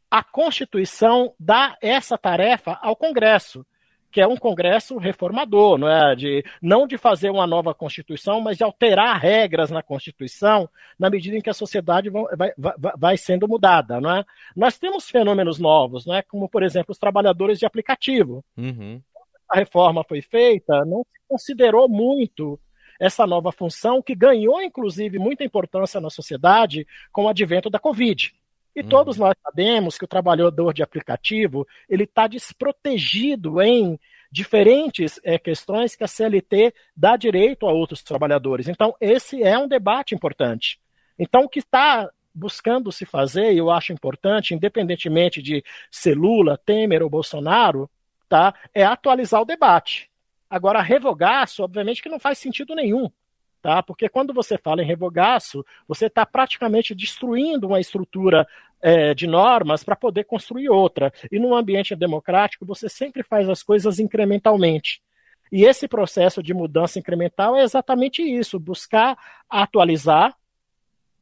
a 0.10 0.24
Constituição 0.24 1.34
dá 1.40 1.78
essa 1.82 2.18
tarefa 2.18 2.78
ao 2.82 2.96
Congresso 2.96 3.66
que 4.12 4.20
é 4.20 4.28
um 4.28 4.38
congresso 4.38 4.98
reformador, 4.98 5.78
não 5.78 5.88
é? 5.88 6.16
De, 6.16 6.44
não 6.62 6.88
de 6.88 6.98
fazer 6.98 7.30
uma 7.30 7.46
nova 7.46 7.74
Constituição, 7.74 8.42
mas 8.42 8.58
de 8.58 8.64
alterar 8.64 9.20
regras 9.20 9.70
na 9.70 9.84
Constituição 9.84 10.70
na 10.98 11.10
medida 11.10 11.38
em 11.38 11.42
que 11.42 11.50
a 11.50 11.54
sociedade 11.54 12.10
vai, 12.10 12.54
vai, 12.58 12.74
vai 12.98 13.18
sendo 13.18 13.48
mudada, 13.48 14.02
não 14.02 14.18
é? 14.18 14.26
Nós 14.56 14.78
temos 14.78 15.10
fenômenos 15.10 15.60
novos, 15.60 16.06
não 16.06 16.16
é? 16.16 16.22
Como, 16.24 16.50
por 16.50 16.64
exemplo, 16.64 16.92
os 16.92 16.98
trabalhadores 16.98 17.60
de 17.60 17.66
aplicativo. 17.66 18.44
Uhum. 18.58 19.02
A 19.50 19.58
reforma 19.58 20.04
foi 20.04 20.22
feita, 20.22 20.86
não 20.86 21.04
se 21.04 21.20
considerou 21.28 21.88
muito 21.88 22.60
essa 23.00 23.26
nova 23.26 23.52
função 23.52 24.02
que 24.02 24.14
ganhou, 24.14 24.62
inclusive, 24.62 25.18
muita 25.18 25.44
importância 25.44 26.02
na 26.02 26.10
sociedade 26.10 26.86
com 27.12 27.26
o 27.26 27.30
advento 27.30 27.70
da 27.70 27.80
Covid. 27.80 28.34
E 28.76 28.82
uhum. 28.82 28.90
todos 28.90 29.18
nós 29.18 29.36
sabemos 29.44 29.98
que 29.98 30.06
o 30.06 30.08
trabalhador 30.08 30.74
de 30.74 30.84
aplicativo 30.84 31.68
ele 31.88 32.04
está 32.04 32.28
desprotegido 32.28 33.62
em 33.62 34.00
diferentes 34.32 35.20
é, 35.24 35.40
questões 35.40 35.96
que 35.96 36.04
a 36.04 36.08
CLT 36.08 36.74
dá 36.96 37.18
direito 37.18 37.68
a 37.68 37.72
outros 37.72 38.04
trabalhadores. 38.04 38.68
Então, 38.68 38.96
esse 39.02 39.42
é 39.42 39.58
um 39.58 39.68
debate 39.68 40.14
importante. 40.14 40.80
Então, 41.18 41.44
o 41.44 41.50
que 41.50 41.60
está 41.60 42.10
buscando 42.34 42.92
se 42.92 43.06
fazer, 43.06 43.54
e 43.54 43.58
eu 43.58 43.72
acho 43.72 43.92
importante, 43.92 44.54
independentemente 44.54 45.42
de 45.42 45.64
ser 45.92 46.16
Lula, 46.16 46.58
Temer 46.64 47.02
ou 47.02 47.10
Bolsonaro, 47.10 47.90
tá, 48.30 48.54
é 48.74 48.84
atualizar 48.84 49.42
o 49.42 49.46
debate. 49.46 50.10
Agora, 50.48 50.82
revogar-se, 50.82 51.62
obviamente 51.62 52.02
que 52.02 52.10
não 52.10 52.20
faz 52.20 52.38
sentido 52.38 52.76
nenhum 52.76 53.10
tá? 53.62 53.84
Porque 53.84 54.10
quando 54.10 54.34
você 54.34 54.58
fala 54.58 54.82
em 54.82 54.86
revogaço, 54.86 55.66
você 55.88 56.08
está 56.08 56.26
praticamente 56.26 56.96
destruindo 56.96 57.68
uma 57.68 57.80
estrutura 57.80 58.48
é, 58.82 59.14
de 59.14 59.28
normas 59.28 59.84
para 59.84 59.96
poder 59.96 60.24
construir 60.26 60.70
outra. 60.70 61.12
E 61.32 61.40
num 61.40 61.56
ambiente 61.56 61.96
democrático, 61.96 62.66
você 62.66 62.88
sempre 62.88 63.24
faz 63.24 63.50
as 63.50 63.62
coisas 63.62 64.00
incrementalmente. 64.00 65.02
E 65.52 65.66
esse 65.66 65.88
processo 65.88 66.44
de 66.44 66.54
mudança 66.54 67.00
incremental 67.00 67.56
é 67.56 67.64
exatamente 67.64 68.22
isso: 68.22 68.60
buscar 68.60 69.18
atualizar 69.50 70.36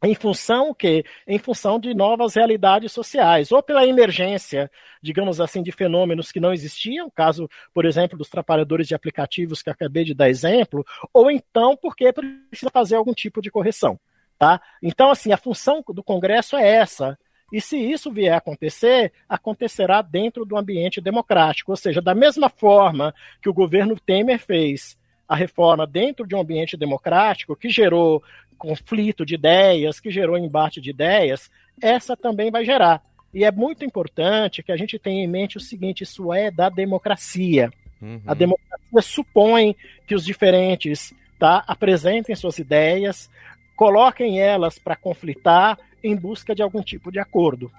em 0.04 0.14
função 0.14 0.74
que 0.74 1.04
em 1.28 1.40
função 1.40 1.80
de 1.80 1.94
novas 1.94 2.36
realidades 2.36 2.92
sociais 2.92 3.52
ou 3.52 3.64
pela 3.64 3.86
emergência 3.86 4.70
digamos 5.02 5.42
assim 5.42 5.64
de 5.64 5.72
fenômenos 5.72 6.32
que 6.32 6.40
não 6.40 6.54
existiam 6.54 7.10
caso 7.10 7.50
por 7.74 7.86
exemplo 7.86 8.18
dos 8.18 8.30
trabalhadores 8.30 8.88
de 8.88 8.94
aplicativos 8.94 9.62
que 9.62 9.70
acabei 9.70 10.04
de 10.04 10.14
dar 10.14 10.30
exemplo 10.30 10.86
ou 11.12 11.32
então 11.32 11.76
porque 11.76 12.14
precisa 12.14 12.70
fazer 12.72 12.96
algum 12.96 13.14
tipo 13.14 13.42
de 13.42 13.50
correção 13.50 14.00
tá? 14.38 14.62
Então 14.82 15.10
assim 15.10 15.32
a 15.32 15.38
função 15.38 15.84
do 15.88 16.04
Congresso 16.04 16.56
é 16.56 16.68
essa. 16.68 17.18
E 17.52 17.62
se 17.62 17.78
isso 17.78 18.12
vier 18.12 18.34
a 18.34 18.38
acontecer, 18.38 19.14
acontecerá 19.28 20.02
dentro 20.02 20.46
do 20.46 20.58
ambiente 20.58 21.00
democrático, 21.00 21.72
ou 21.72 21.78
seja, 21.78 22.02
da 22.02 22.14
mesma 22.14 22.50
forma 22.50 23.14
que 23.42 23.50
o 23.50 23.54
governo 23.54 23.98
Temer 23.98 24.38
fez 24.38 24.98
a 25.28 25.36
reforma 25.36 25.88
dentro 25.88 26.28
de 26.28 26.36
um 26.36 26.42
ambiente 26.42 26.76
democrático, 26.76 27.56
que 27.56 27.70
gerou 27.70 28.22
conflito 28.58 29.26
de 29.26 29.36
ideias, 29.36 30.00
que 30.00 30.12
gerou 30.12 30.38
embate 30.38 30.82
de 30.82 30.90
ideias, 30.90 31.50
essa 31.82 32.18
também 32.18 32.52
vai 32.52 32.66
gerar. 32.66 33.02
E 33.34 33.44
é 33.44 33.52
muito 33.52 33.86
importante 33.86 34.64
que 34.64 34.72
a 34.72 34.78
gente 34.78 34.98
tenha 34.98 35.24
em 35.24 35.28
mente 35.28 35.58
o 35.58 35.62
seguinte: 35.62 36.04
isso 36.04 36.34
é 36.34 36.50
da 36.50 36.70
democracia. 36.70 37.72
Uhum. 38.02 38.22
A 38.26 38.34
democracia 38.34 39.02
supõe 39.02 39.76
que 40.06 40.16
os 40.16 40.26
diferentes 40.26 41.14
tá, 41.38 41.64
apresentem 41.68 42.36
suas 42.36 42.58
ideias, 42.58 43.30
coloquem 43.76 44.40
elas 44.40 44.80
para 44.80 44.96
conflitar 44.96 45.78
em 46.04 46.16
busca 46.16 46.56
de 46.56 46.62
algum 46.62 46.82
tipo 46.82 47.12
de 47.12 47.20
acordo. 47.20 47.72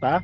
Tá? 0.00 0.22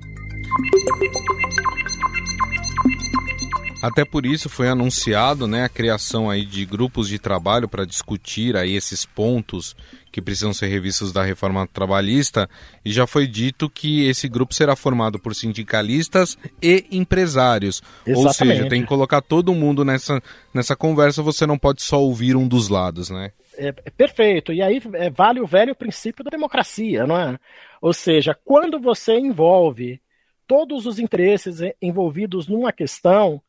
Até 3.82 4.04
por 4.04 4.24
isso 4.24 4.48
foi 4.48 4.68
anunciado 4.68 5.48
né, 5.48 5.64
a 5.64 5.68
criação 5.68 6.30
aí 6.30 6.44
de 6.44 6.64
grupos 6.64 7.08
de 7.08 7.18
trabalho 7.18 7.68
para 7.68 7.84
discutir 7.84 8.56
aí 8.56 8.76
esses 8.76 9.04
pontos 9.04 9.74
que 10.12 10.22
precisam 10.22 10.52
ser 10.52 10.68
revistos 10.68 11.12
da 11.12 11.24
reforma 11.24 11.66
trabalhista 11.66 12.48
e 12.84 12.92
já 12.92 13.06
foi 13.06 13.26
dito 13.26 13.68
que 13.68 14.06
esse 14.06 14.28
grupo 14.28 14.54
será 14.54 14.76
formado 14.76 15.18
por 15.18 15.34
sindicalistas 15.34 16.38
e 16.62 16.86
empresários. 16.92 17.82
Exatamente. 18.06 18.26
Ou 18.26 18.32
seja, 18.32 18.68
tem 18.68 18.82
que 18.82 18.88
colocar 18.88 19.20
todo 19.20 19.54
mundo 19.54 19.84
nessa, 19.84 20.22
nessa 20.54 20.76
conversa, 20.76 21.22
você 21.22 21.44
não 21.46 21.58
pode 21.58 21.82
só 21.82 22.00
ouvir 22.00 22.36
um 22.36 22.46
dos 22.46 22.68
lados, 22.68 23.10
né? 23.10 23.32
É, 23.56 23.68
é 23.68 23.90
perfeito. 23.90 24.52
E 24.52 24.62
aí 24.62 24.80
é, 24.94 25.10
vale 25.10 25.40
o 25.40 25.46
velho 25.46 25.74
princípio 25.74 26.22
da 26.22 26.30
democracia, 26.30 27.06
não 27.06 27.18
é? 27.18 27.38
Ou 27.80 27.92
seja, 27.92 28.38
quando 28.44 28.78
você 28.78 29.18
envolve 29.18 30.00
todos 30.46 30.86
os 30.86 30.98
interesses 30.98 31.60
envolvidos 31.80 32.46
numa 32.46 32.72
questão, 32.72 33.42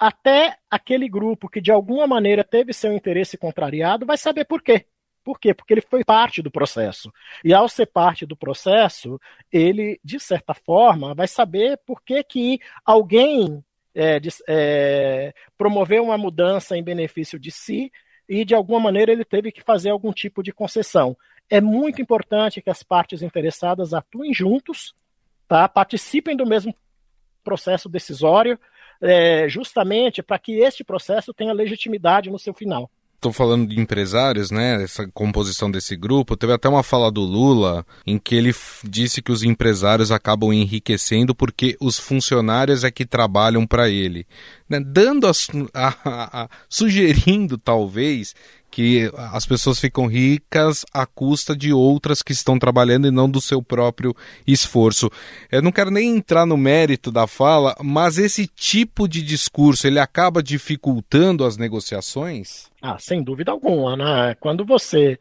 até 0.00 0.56
aquele 0.70 1.06
grupo 1.10 1.46
que 1.46 1.60
de 1.60 1.70
alguma 1.70 2.06
maneira 2.06 2.42
teve 2.42 2.72
seu 2.72 2.90
interesse 2.90 3.36
contrariado 3.36 4.06
vai 4.06 4.16
saber 4.16 4.46
por 4.46 4.62
quê. 4.62 4.86
Por 5.22 5.38
quê? 5.38 5.52
Porque 5.52 5.74
ele 5.74 5.82
foi 5.82 6.02
parte 6.02 6.40
do 6.40 6.50
processo. 6.50 7.12
E 7.44 7.52
ao 7.52 7.68
ser 7.68 7.84
parte 7.84 8.24
do 8.24 8.34
processo, 8.34 9.20
ele, 9.52 10.00
de 10.02 10.18
certa 10.18 10.54
forma, 10.54 11.14
vai 11.14 11.28
saber 11.28 11.78
por 11.84 12.02
que, 12.02 12.24
que 12.24 12.60
alguém 12.82 13.62
é, 13.94 14.18
é, 14.48 15.34
promoveu 15.58 16.02
uma 16.04 16.16
mudança 16.16 16.74
em 16.78 16.82
benefício 16.82 17.38
de 17.38 17.50
si 17.50 17.92
e, 18.26 18.42
de 18.42 18.54
alguma 18.54 18.80
maneira, 18.80 19.12
ele 19.12 19.24
teve 19.24 19.52
que 19.52 19.60
fazer 19.60 19.90
algum 19.90 20.14
tipo 20.14 20.42
de 20.42 20.50
concessão. 20.50 21.14
É 21.50 21.60
muito 21.60 22.00
importante 22.00 22.62
que 22.62 22.70
as 22.70 22.82
partes 22.82 23.20
interessadas 23.20 23.92
atuem 23.92 24.32
juntos, 24.32 24.94
tá? 25.46 25.68
participem 25.68 26.34
do 26.34 26.46
mesmo 26.46 26.74
processo 27.44 27.86
decisório, 27.86 28.58
é, 29.00 29.48
justamente 29.48 30.22
para 30.22 30.38
que 30.38 30.58
este 30.58 30.84
processo 30.84 31.32
tenha 31.32 31.52
legitimidade 31.52 32.30
no 32.30 32.38
seu 32.38 32.54
final 32.54 32.90
estou 33.20 33.32
falando 33.32 33.68
de 33.68 33.78
empresários, 33.78 34.50
né? 34.50 34.82
Essa 34.82 35.06
composição 35.12 35.70
desse 35.70 35.94
grupo. 35.94 36.36
Teve 36.36 36.54
até 36.54 36.68
uma 36.68 36.82
fala 36.82 37.12
do 37.12 37.20
Lula 37.20 37.84
em 38.06 38.18
que 38.18 38.34
ele 38.34 38.52
disse 38.82 39.20
que 39.20 39.30
os 39.30 39.42
empresários 39.42 40.10
acabam 40.10 40.52
enriquecendo 40.52 41.34
porque 41.34 41.76
os 41.78 41.98
funcionários 41.98 42.82
é 42.82 42.90
que 42.90 43.04
trabalham 43.04 43.66
para 43.66 43.90
ele, 43.90 44.26
né? 44.68 44.80
dando 44.80 45.26
a, 45.74 45.88
a, 46.04 46.42
a, 46.44 46.48
sugerindo 46.68 47.58
talvez 47.58 48.34
que 48.70 49.10
as 49.16 49.44
pessoas 49.44 49.80
ficam 49.80 50.06
ricas 50.06 50.84
à 50.94 51.04
custa 51.04 51.56
de 51.56 51.72
outras 51.72 52.22
que 52.22 52.32
estão 52.32 52.58
trabalhando 52.58 53.06
e 53.06 53.10
não 53.10 53.28
do 53.28 53.40
seu 53.40 53.62
próprio 53.62 54.14
esforço. 54.46 55.10
Eu 55.50 55.60
não 55.60 55.72
quero 55.72 55.90
nem 55.90 56.16
entrar 56.16 56.46
no 56.46 56.56
mérito 56.56 57.10
da 57.10 57.26
fala, 57.26 57.74
mas 57.82 58.16
esse 58.16 58.46
tipo 58.46 59.08
de 59.08 59.22
discurso 59.22 59.86
ele 59.86 59.98
acaba 59.98 60.42
dificultando 60.42 61.44
as 61.44 61.56
negociações? 61.56 62.70
Ah, 62.80 62.98
sem 62.98 63.22
dúvida 63.22 63.50
alguma, 63.50 63.96
né? 63.96 64.36
Quando 64.38 64.64
você 64.64 65.18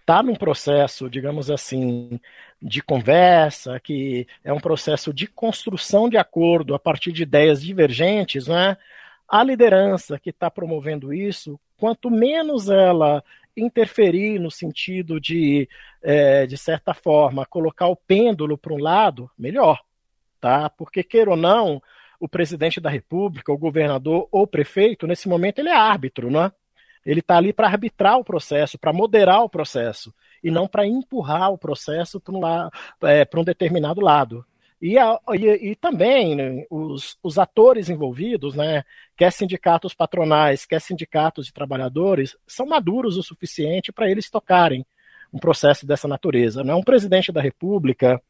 está 0.00 0.22
num 0.22 0.34
processo, 0.34 1.08
digamos 1.08 1.50
assim, 1.50 2.20
de 2.60 2.82
conversa, 2.82 3.80
que 3.80 4.26
é 4.44 4.52
um 4.52 4.60
processo 4.60 5.12
de 5.14 5.26
construção 5.26 6.08
de 6.08 6.18
acordo 6.18 6.74
a 6.74 6.78
partir 6.78 7.12
de 7.12 7.22
ideias 7.22 7.62
divergentes, 7.62 8.46
né? 8.46 8.76
A 9.28 9.42
liderança 9.42 10.18
que 10.18 10.30
está 10.30 10.50
promovendo 10.50 11.14
isso 11.14 11.58
quanto 11.80 12.10
menos 12.10 12.68
ela 12.68 13.24
interferir 13.56 14.38
no 14.38 14.50
sentido 14.50 15.18
de, 15.18 15.66
é, 16.02 16.46
de 16.46 16.56
certa 16.58 16.92
forma, 16.92 17.46
colocar 17.46 17.86
o 17.88 17.96
pêndulo 17.96 18.58
para 18.58 18.74
um 18.74 18.78
lado, 18.78 19.30
melhor. 19.38 19.80
Tá? 20.38 20.68
Porque, 20.68 21.02
queira 21.02 21.30
ou 21.30 21.36
não, 21.36 21.82
o 22.18 22.28
presidente 22.28 22.80
da 22.80 22.90
República, 22.90 23.50
o 23.50 23.58
governador 23.58 24.28
ou 24.30 24.42
o 24.42 24.46
prefeito, 24.46 25.06
nesse 25.06 25.26
momento, 25.26 25.58
ele 25.58 25.70
é 25.70 25.74
árbitro, 25.74 26.30
né? 26.30 26.52
Ele 27.04 27.20
está 27.20 27.38
ali 27.38 27.50
para 27.50 27.66
arbitrar 27.66 28.18
o 28.18 28.24
processo, 28.24 28.78
para 28.78 28.92
moderar 28.92 29.42
o 29.42 29.48
processo, 29.48 30.14
e 30.44 30.50
não 30.50 30.68
para 30.68 30.86
empurrar 30.86 31.50
o 31.50 31.56
processo 31.56 32.20
para 32.20 32.34
um, 32.34 32.40
é, 33.08 33.26
um 33.34 33.44
determinado 33.44 34.02
lado. 34.02 34.44
E, 34.80 34.96
a, 34.98 35.18
e, 35.34 35.70
e 35.70 35.76
também 35.76 36.34
né, 36.34 36.64
os, 36.70 37.18
os 37.22 37.38
atores 37.38 37.90
envolvidos, 37.90 38.54
né, 38.54 38.82
quer 39.16 39.30
sindicatos 39.30 39.92
patronais, 39.92 40.64
quer 40.64 40.80
sindicatos 40.80 41.46
de 41.46 41.52
trabalhadores, 41.52 42.36
são 42.46 42.66
maduros 42.66 43.18
o 43.18 43.22
suficiente 43.22 43.92
para 43.92 44.10
eles 44.10 44.30
tocarem 44.30 44.86
um 45.32 45.38
processo 45.38 45.86
dessa 45.86 46.08
natureza. 46.08 46.64
Não 46.64 46.74
é 46.74 46.76
um 46.76 46.82
presidente 46.82 47.30
da 47.30 47.42
República, 47.42 48.20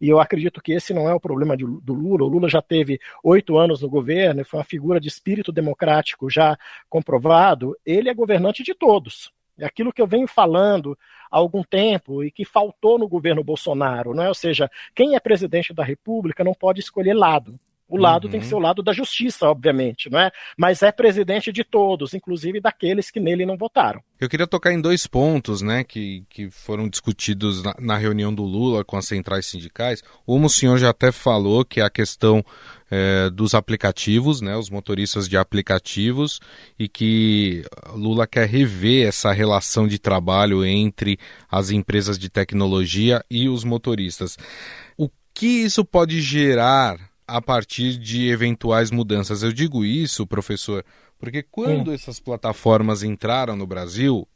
e 0.00 0.08
eu 0.08 0.20
acredito 0.20 0.62
que 0.62 0.72
esse 0.72 0.94
não 0.94 1.08
é 1.08 1.14
o 1.14 1.20
problema 1.20 1.56
de, 1.56 1.64
do 1.64 1.92
Lula. 1.92 2.24
O 2.24 2.28
Lula 2.28 2.48
já 2.48 2.62
teve 2.62 3.00
oito 3.22 3.58
anos 3.58 3.82
no 3.82 3.88
governo, 3.88 4.44
foi 4.44 4.58
uma 4.58 4.64
figura 4.64 5.00
de 5.00 5.08
espírito 5.08 5.52
democrático 5.52 6.30
já 6.30 6.56
comprovado. 6.88 7.76
Ele 7.84 8.08
é 8.08 8.14
governante 8.14 8.62
de 8.62 8.74
todos. 8.74 9.32
Aquilo 9.62 9.92
que 9.92 10.00
eu 10.00 10.06
venho 10.06 10.26
falando 10.26 10.96
há 11.30 11.36
algum 11.36 11.62
tempo 11.62 12.22
e 12.22 12.30
que 12.30 12.44
faltou 12.44 12.98
no 12.98 13.08
governo 13.08 13.42
Bolsonaro, 13.44 14.14
não 14.14 14.22
é? 14.22 14.28
Ou 14.28 14.34
seja, 14.34 14.70
quem 14.94 15.14
é 15.14 15.20
presidente 15.20 15.72
da 15.74 15.84
República 15.84 16.44
não 16.44 16.54
pode 16.54 16.80
escolher 16.80 17.14
lado. 17.14 17.58
O 17.88 17.96
lado 17.96 18.24
uhum. 18.24 18.30
tem 18.30 18.40
que 18.40 18.46
uhum. 18.46 18.50
ser 18.50 18.54
o 18.56 18.60
lado 18.60 18.82
da 18.82 18.92
justiça, 18.92 19.48
obviamente, 19.48 20.10
não 20.10 20.20
é? 20.20 20.30
Mas 20.58 20.82
é 20.82 20.92
presidente 20.92 21.50
de 21.50 21.64
todos, 21.64 22.12
inclusive 22.12 22.60
daqueles 22.60 23.10
que 23.10 23.18
nele 23.18 23.46
não 23.46 23.56
votaram. 23.56 24.02
Eu 24.20 24.28
queria 24.28 24.46
tocar 24.46 24.72
em 24.72 24.80
dois 24.80 25.06
pontos, 25.06 25.62
né, 25.62 25.84
que, 25.84 26.24
que 26.28 26.50
foram 26.50 26.88
discutidos 26.88 27.62
na, 27.62 27.74
na 27.78 27.96
reunião 27.96 28.34
do 28.34 28.42
Lula 28.42 28.84
com 28.84 28.96
as 28.96 29.06
centrais 29.06 29.46
sindicais. 29.46 30.02
Um, 30.26 30.44
o 30.44 30.50
senhor 30.50 30.76
já 30.76 30.90
até 30.90 31.10
falou 31.10 31.64
que 31.64 31.80
é 31.80 31.84
a 31.84 31.90
questão 31.90 32.44
é, 32.90 33.30
dos 33.30 33.54
aplicativos, 33.54 34.40
né, 34.40 34.56
os 34.56 34.68
motoristas 34.68 35.28
de 35.28 35.36
aplicativos, 35.36 36.40
e 36.78 36.88
que 36.88 37.64
Lula 37.94 38.26
quer 38.26 38.46
rever 38.48 39.06
essa 39.06 39.32
relação 39.32 39.86
de 39.86 39.98
trabalho 39.98 40.64
entre 40.64 41.18
as 41.50 41.70
empresas 41.70 42.18
de 42.18 42.28
tecnologia 42.28 43.24
e 43.30 43.48
os 43.48 43.64
motoristas. 43.64 44.36
O 44.96 45.08
que 45.32 45.46
isso 45.46 45.84
pode 45.84 46.20
gerar 46.20 47.07
a 47.28 47.42
partir 47.42 47.98
de 47.98 48.28
eventuais 48.28 48.90
mudanças. 48.90 49.42
Eu 49.42 49.52
digo 49.52 49.84
isso, 49.84 50.26
professor, 50.26 50.82
porque 51.18 51.42
quando 51.42 51.90
hum. 51.90 51.94
essas 51.94 52.18
plataformas 52.18 53.02
entraram 53.02 53.54
no 53.54 53.66
Brasil, 53.66 54.26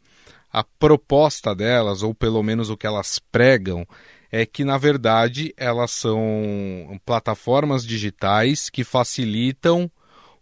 a 0.52 0.62
proposta 0.62 1.54
delas, 1.54 2.02
ou 2.02 2.14
pelo 2.14 2.42
menos 2.42 2.68
o 2.68 2.76
que 2.76 2.86
elas 2.86 3.18
pregam, 3.18 3.86
é 4.30 4.44
que 4.44 4.64
na 4.64 4.76
verdade 4.76 5.54
elas 5.56 5.90
são 5.90 7.00
plataformas 7.04 7.86
digitais 7.86 8.68
que 8.68 8.84
facilitam 8.84 9.90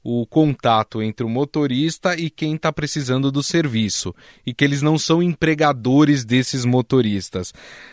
o 0.02 0.26
contato 0.26 1.02
entre 1.02 1.24
o 1.24 1.28
motorista 1.28 2.16
e 2.16 2.30
quem 2.30 2.54
está 2.54 2.72
precisando 2.72 3.30
do 3.30 3.42
serviço, 3.42 4.14
e 4.46 4.54
que 4.54 4.64
eles 4.64 4.82
não 4.82 4.98
são 4.98 5.22
empregadores 5.22 6.24
desses 6.24 6.64
motoristas. 6.64 7.52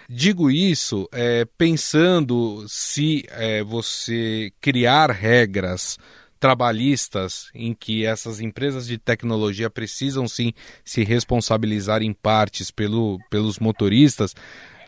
Digo 0.10 0.50
isso 0.50 1.08
é, 1.12 1.46
pensando 1.58 2.66
se 2.68 3.26
é, 3.30 3.62
você 3.64 4.52
criar 4.62 5.12
regras 5.12 5.98
trabalhistas 6.40 7.50
em 7.54 7.74
que 7.74 8.06
essas 8.06 8.40
empresas 8.40 8.88
de 8.88 8.98
tecnologia 8.98 9.70
precisam 9.70 10.28
sim 10.28 10.54
se 10.86 11.04
responsabilizar 11.04 12.02
em 12.02 12.14
partes 12.14 12.72
pelo, 12.72 13.20
pelos 13.30 13.60
motoristas. 13.60 14.36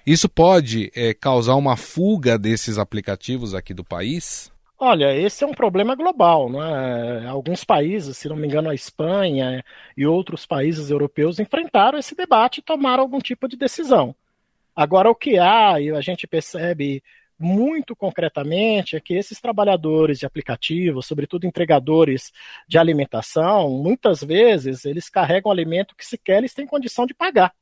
Isso 0.06 0.30
pode 0.30 0.92
é, 0.96 1.14
causar 1.14 1.56
uma 1.56 1.76
fuga 1.76 2.38
desses 2.38 2.78
aplicativos 2.78 3.54
aqui 3.54 3.74
do 3.74 3.84
país? 3.84 4.52
Olha, 4.82 5.14
esse 5.14 5.44
é 5.44 5.48
um 5.48 5.54
problema 5.54 5.94
global, 5.94 6.50
é? 6.64 7.28
Alguns 7.28 7.66
países, 7.66 8.16
se 8.18 8.30
não 8.30 8.36
me 8.38 8.48
engano, 8.48 8.70
a 8.70 8.74
Espanha 8.74 9.64
e 9.98 10.06
outros 10.06 10.46
países 10.46 10.90
europeus 10.90 11.38
enfrentaram 11.38 12.00
esse 12.00 12.16
debate 12.16 12.60
e 12.60 12.64
tomaram 12.64 13.04
algum 13.04 13.20
tipo 13.20 13.46
de 13.48 13.58
decisão. 13.58 14.16
Agora, 14.76 15.10
o 15.10 15.16
que 15.16 15.38
há, 15.38 15.82
e 15.82 15.90
a 15.92 16.00
gente 16.00 16.26
percebe 16.26 17.04
muito 17.38 17.94
concretamente, 17.96 18.96
é 18.96 19.02
que 19.02 19.14
esses 19.16 19.42
trabalhadores 19.42 20.20
de 20.20 20.26
aplicativos, 20.26 21.06
sobretudo 21.06 21.46
entregadores 21.46 22.32
de 22.68 22.78
alimentação, 22.78 23.70
muitas 23.70 24.24
vezes 24.24 24.86
eles 24.86 25.10
carregam 25.10 25.52
alimento 25.52 25.96
que 25.96 26.06
sequer 26.06 26.38
eles 26.38 26.54
têm 26.54 26.66
condição 26.66 27.06
de 27.06 27.14
pagar 27.14 27.54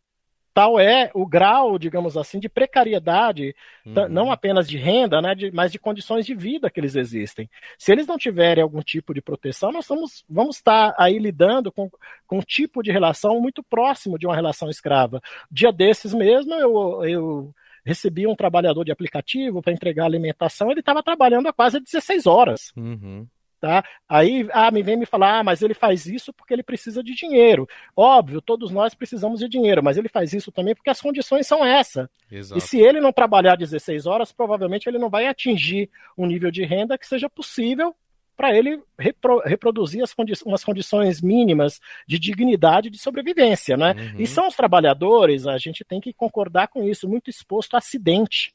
tal 0.58 0.80
é 0.80 1.12
o 1.14 1.24
grau, 1.24 1.78
digamos 1.78 2.18
assim, 2.18 2.40
de 2.40 2.50
precariedade, 2.50 3.56
uhum. 3.86 4.10
não 4.10 4.32
apenas 4.32 4.68
de 4.68 4.76
renda, 4.76 5.22
né, 5.22 5.36
de, 5.36 5.52
mas 5.52 5.72
de 5.72 5.78
condições 5.78 6.26
de 6.26 6.34
vida 6.34 6.68
que 6.68 6.80
eles 6.80 6.96
existem. 6.96 7.48
Se 7.78 7.92
eles 7.92 8.08
não 8.08 8.18
tiverem 8.18 8.64
algum 8.64 8.82
tipo 8.82 9.14
de 9.14 9.22
proteção, 9.22 9.72
nós 9.72 9.88
vamos, 9.88 10.26
vamos 10.28 10.56
estar 10.56 10.96
aí 10.98 11.20
lidando 11.20 11.72
com, 11.72 11.92
com 12.26 12.40
um 12.40 12.42
tipo 12.42 12.82
de 12.82 12.92
relação 12.92 13.40
muito 13.40 13.62
próximo 13.62 14.18
de 14.18 14.26
uma 14.26 14.36
relação 14.36 14.68
escrava. 14.68 15.22
Dia 15.52 15.72
desses 15.72 16.12
mesmo, 16.12 16.56
eu, 16.56 17.06
eu 17.06 17.56
recebi 17.86 18.26
um 18.26 18.36
trabalhador 18.36 18.84
de 18.84 18.92
aplicativo 18.92 19.62
para 19.62 19.74
entregar 19.74 20.06
alimentação, 20.06 20.72
ele 20.72 20.80
estava 20.80 21.04
trabalhando 21.04 21.50
há 21.50 21.54
quase 21.54 21.80
16 21.80 22.26
horas. 22.26 22.72
Uhum. 22.76 23.28
Tá? 23.60 23.84
Aí 24.08 24.48
ah, 24.52 24.70
me 24.70 24.84
vem 24.84 24.96
me 24.96 25.06
falar, 25.06 25.40
ah, 25.40 25.44
mas 25.44 25.64
ele 25.64 25.74
faz 25.74 26.06
isso 26.06 26.32
porque 26.32 26.54
ele 26.54 26.62
precisa 26.62 27.02
de 27.02 27.16
dinheiro. 27.16 27.68
Óbvio, 27.96 28.40
todos 28.40 28.70
nós 28.70 28.94
precisamos 28.94 29.40
de 29.40 29.50
dinheiro, 29.50 29.84
mas 29.84 29.98
ele 29.98 30.08
faz 30.08 30.32
isso 30.32 30.52
também 30.52 30.76
porque 30.76 30.92
as 30.92 31.02
condições 31.02 31.48
são 31.48 31.66
essa. 31.66 32.08
Exato. 32.32 32.60
E 32.60 32.62
se 32.62 32.80
ele 32.80 33.02
não 33.02 33.12
trabalhar 33.12 33.56
16 33.56 34.06
horas, 34.06 34.32
provavelmente 34.32 34.88
ele 34.88 35.00
não 35.00 35.10
vai 35.10 35.26
atingir 35.26 35.90
um 36.16 36.28
nível 36.28 36.52
de 36.52 36.64
renda 36.64 36.98
que 37.00 37.08
seja 37.08 37.28
possível 37.28 37.96
para 38.38 38.56
ele 38.56 38.80
repro 39.00 39.40
reproduzir 39.40 40.04
as 40.04 40.14
condi 40.14 40.34
umas 40.46 40.64
condições 40.64 41.20
mínimas 41.20 41.82
de 42.06 42.20
dignidade 42.20 42.92
de 42.92 43.00
sobrevivência, 43.00 43.76
né? 43.76 43.96
Uhum. 43.98 44.22
E 44.22 44.28
são 44.28 44.48
os 44.48 44.56
trabalhadores, 44.56 45.48
a 45.48 45.58
gente 45.58 45.84
tem 45.84 46.00
que 46.00 46.14
concordar 46.14 46.68
com 46.68 46.84
isso, 46.84 47.10
muito 47.10 47.32
exposto 47.32 47.74
a 47.74 47.80
acidente, 47.80 48.54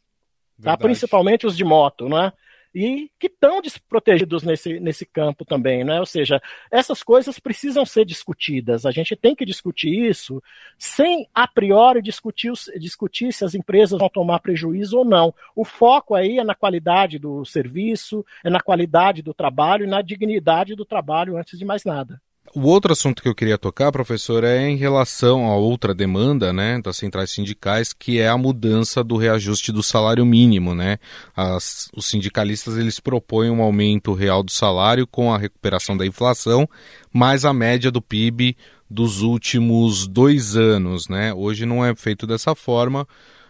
tá? 0.62 0.76
principalmente 0.76 1.44
os 1.44 1.56
de 1.56 1.64
moto, 1.64 2.08
né? 2.08 2.32
E 2.74 3.10
que 3.18 3.26
estão 3.26 3.60
desprotegidos 3.60 4.42
nesse, 4.42 4.80
nesse 4.80 5.04
campo 5.04 5.44
também, 5.44 5.84
né? 5.84 6.00
Ou 6.00 6.06
seja, 6.06 6.40
essas 6.70 7.02
coisas 7.02 7.38
precisam 7.38 7.84
ser 7.84 8.04
discutidas. 8.04 8.86
A 8.86 8.90
gente 8.90 9.14
tem 9.14 9.34
que 9.34 9.44
discutir 9.44 10.08
isso 10.08 10.42
sem 10.78 11.28
a 11.34 11.46
priori 11.46 12.00
discutir, 12.00 12.52
discutir 12.78 13.32
se 13.32 13.44
as 13.44 13.54
empresas 13.54 13.98
vão 13.98 14.08
tomar 14.08 14.40
prejuízo 14.40 14.98
ou 14.98 15.04
não. 15.04 15.34
O 15.54 15.64
foco 15.64 16.14
aí 16.14 16.38
é 16.38 16.44
na 16.44 16.54
qualidade 16.54 17.18
do 17.18 17.44
serviço, 17.44 18.24
é 18.44 18.50
na 18.50 18.60
qualidade 18.60 19.22
do 19.22 19.34
trabalho 19.34 19.84
e 19.84 19.88
na 19.88 20.02
dignidade 20.02 20.74
do 20.74 20.84
trabalho 20.84 21.36
antes 21.36 21.58
de 21.58 21.64
mais 21.64 21.84
nada. 21.84 22.20
O 22.54 22.68
outro 22.68 22.92
assunto 22.92 23.22
que 23.22 23.28
eu 23.28 23.34
queria 23.34 23.56
tocar, 23.56 23.90
professor, 23.90 24.44
é 24.44 24.68
em 24.68 24.76
relação 24.76 25.46
a 25.46 25.56
outra 25.56 25.94
demanda 25.94 26.52
né, 26.52 26.78
das 26.82 26.98
centrais 26.98 27.30
sindicais, 27.30 27.94
que 27.94 28.20
é 28.20 28.28
a 28.28 28.36
mudança 28.36 29.02
do 29.02 29.16
reajuste 29.16 29.72
do 29.72 29.82
salário 29.82 30.26
mínimo. 30.26 30.74
Né? 30.74 30.98
As, 31.34 31.88
os 31.96 32.04
sindicalistas 32.04 32.76
eles 32.76 33.00
propõem 33.00 33.48
um 33.48 33.62
aumento 33.62 34.12
real 34.12 34.42
do 34.42 34.52
salário 34.52 35.06
com 35.06 35.32
a 35.32 35.38
recuperação 35.38 35.96
da 35.96 36.06
inflação, 36.06 36.68
mais 37.10 37.46
a 37.46 37.54
média 37.54 37.90
do 37.90 38.02
PIB 38.02 38.54
dos 38.88 39.22
últimos 39.22 40.06
dois 40.06 40.54
anos. 40.54 41.08
Né? 41.08 41.32
Hoje 41.32 41.64
não 41.64 41.82
é 41.82 41.94
feito 41.94 42.26
dessa 42.26 42.54
forma. 42.54 43.08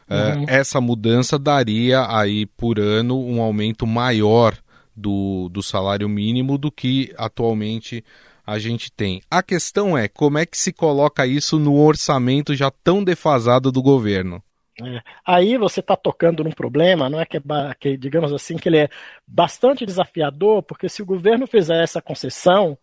É, 0.09 0.35
uhum. 0.35 0.45
essa 0.47 0.81
mudança 0.81 1.39
daria 1.39 2.07
aí 2.09 2.47
por 2.47 2.79
ano 2.79 3.19
um 3.19 3.43
aumento 3.43 3.85
maior 3.85 4.57
do, 4.95 5.49
do 5.49 5.63
salário 5.63 6.09
mínimo 6.09 6.57
do 6.57 6.71
que 6.71 7.13
atualmente 7.17 8.05
a 8.47 8.59
gente 8.59 8.91
tem. 8.91 9.21
A 9.31 9.43
questão 9.43 9.97
é 9.97 10.09
como 10.09 10.39
é 10.39 10.47
que 10.47 10.59
se 10.59 10.73
coloca 10.73 11.27
isso 11.27 11.59
no 11.59 11.79
orçamento 11.79 12.55
já 12.55 12.71
tão 12.71 13.03
defasado 13.03 13.71
do 13.71 13.83
governo. 13.83 14.43
É. 14.81 15.03
Aí 15.25 15.59
você 15.59 15.81
está 15.81 15.97
tocando 15.97 16.43
num 16.43 16.51
problema, 16.51 17.09
não 17.09 17.21
é 17.21 17.27
que, 17.27 17.37
é, 17.37 17.41
que, 17.79 17.97
digamos 17.97 18.33
assim, 18.33 18.57
que 18.57 18.69
ele 18.69 18.79
é 18.79 18.89
bastante 19.27 19.85
desafiador, 19.85 20.63
porque 20.63 20.89
se 20.89 21.03
o 21.03 21.07
governo 21.07 21.47
fizer 21.47 21.83
essa 21.83 22.01
concessão, 22.01 22.77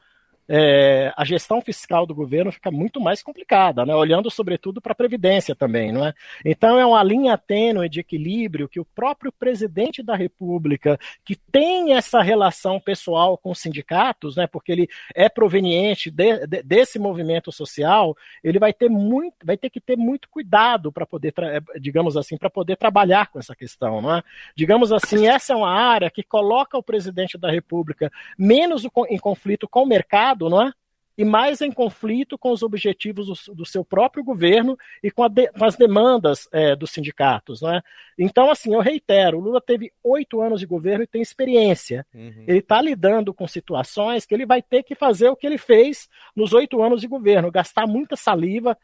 é, 0.52 1.14
a 1.16 1.24
gestão 1.24 1.62
fiscal 1.62 2.08
do 2.08 2.16
governo 2.16 2.52
fica 2.52 2.72
muito 2.72 3.00
mais 3.00 3.22
complicada, 3.22 3.86
né? 3.86 3.94
olhando 3.94 4.32
sobretudo 4.32 4.82
para 4.82 4.94
a 4.94 4.96
Previdência 4.96 5.56
também. 5.56 5.92
Não 5.92 6.08
é? 6.08 6.14
Então 6.44 6.80
é 6.80 6.86
uma 6.86 7.04
linha 7.04 7.38
tênue 7.38 7.88
de 7.88 8.00
equilíbrio 8.00 8.68
que 8.68 8.80
o 8.80 8.86
próprio 8.86 9.32
presidente 9.32 10.02
da 10.02 10.16
República, 10.16 11.00
que 11.24 11.36
tem 11.36 11.94
essa 11.94 12.24
relação 12.24 12.80
pessoal 12.80 13.38
com 13.38 13.52
os 13.52 13.60
sindicatos, 13.60 14.36
né? 14.36 14.48
porque 14.48 14.72
ele 14.72 14.90
é 15.14 15.30
proveniente 15.30 16.10
de, 16.10 16.48
de, 16.48 16.64
desse 16.64 16.98
movimento 16.98 17.52
social, 17.52 18.18
ele 18.44 18.58
vai 18.58 18.74
ter, 18.74 18.90
muito, 18.90 19.36
vai 19.46 19.56
ter 19.56 19.70
que 19.70 19.80
ter 19.80 19.96
muito 19.96 20.28
cuidado 20.30 20.92
para 20.92 21.06
poder, 21.06 21.32
digamos 21.80 22.18
assim, 22.18 22.38
para 22.38 22.50
poder 22.50 22.76
trabalhar 22.76 23.28
com 23.28 23.38
essa 23.38 23.56
questão. 23.56 24.02
Não 24.02 24.16
é? 24.16 24.24
Digamos 24.56 24.92
assim, 24.92 25.28
essa 25.28 25.54
é 25.54 25.56
uma 25.56 25.72
área 25.72 26.10
que 26.10 26.24
coloca 26.24 26.76
o 26.76 26.84
presidente 26.84 27.38
da 27.38 27.52
República 27.52 28.12
menos 28.36 28.84
em 29.10 29.20
conflito 29.20 29.68
com 29.68 29.84
o 29.84 29.88
mercado 29.88 30.39
não 30.48 30.62
é? 30.62 30.72
E 31.18 31.26
mais 31.26 31.60
em 31.60 31.70
conflito 31.70 32.38
com 32.38 32.50
os 32.50 32.64
objetivos 32.64 33.28
do, 33.28 33.56
do 33.56 33.66
seu 33.66 33.84
próprio 33.84 34.24
governo 34.24 34.78
e 35.04 35.12
com, 35.12 35.28
de, 35.28 35.52
com 35.52 35.66
as 35.66 35.76
demandas 35.76 36.48
é, 36.50 36.78
dos 36.78 36.92
sindicatos, 36.92 37.62
não 37.62 37.74
é? 37.74 37.82
Então, 38.18 38.50
assim, 38.50 38.74
eu 38.74 38.80
reitero, 38.80 39.38
o 39.38 39.42
Lula 39.42 39.60
teve 39.60 39.92
oito 40.02 40.40
anos 40.40 40.62
de 40.62 40.66
governo 40.66 41.04
e 41.04 41.08
tem 41.08 41.22
experiência. 41.22 42.08
Uhum. 42.14 42.46
Ele 42.48 42.60
está 42.60 42.82
lidando 42.82 43.34
com 43.34 43.46
situações 43.50 44.26
que 44.26 44.34
ele 44.34 44.46
vai 44.46 44.62
ter 44.62 44.82
que 44.82 44.96
fazer 44.96 45.28
o 45.28 45.36
que 45.36 45.46
ele 45.46 45.58
fez 45.58 46.08
nos 46.34 46.54
oito 46.54 46.82
anos 46.82 47.02
de 47.02 47.08
governo, 47.10 47.52
gastar 47.52 47.86
muita 47.86 48.16
saliva, 48.16 48.78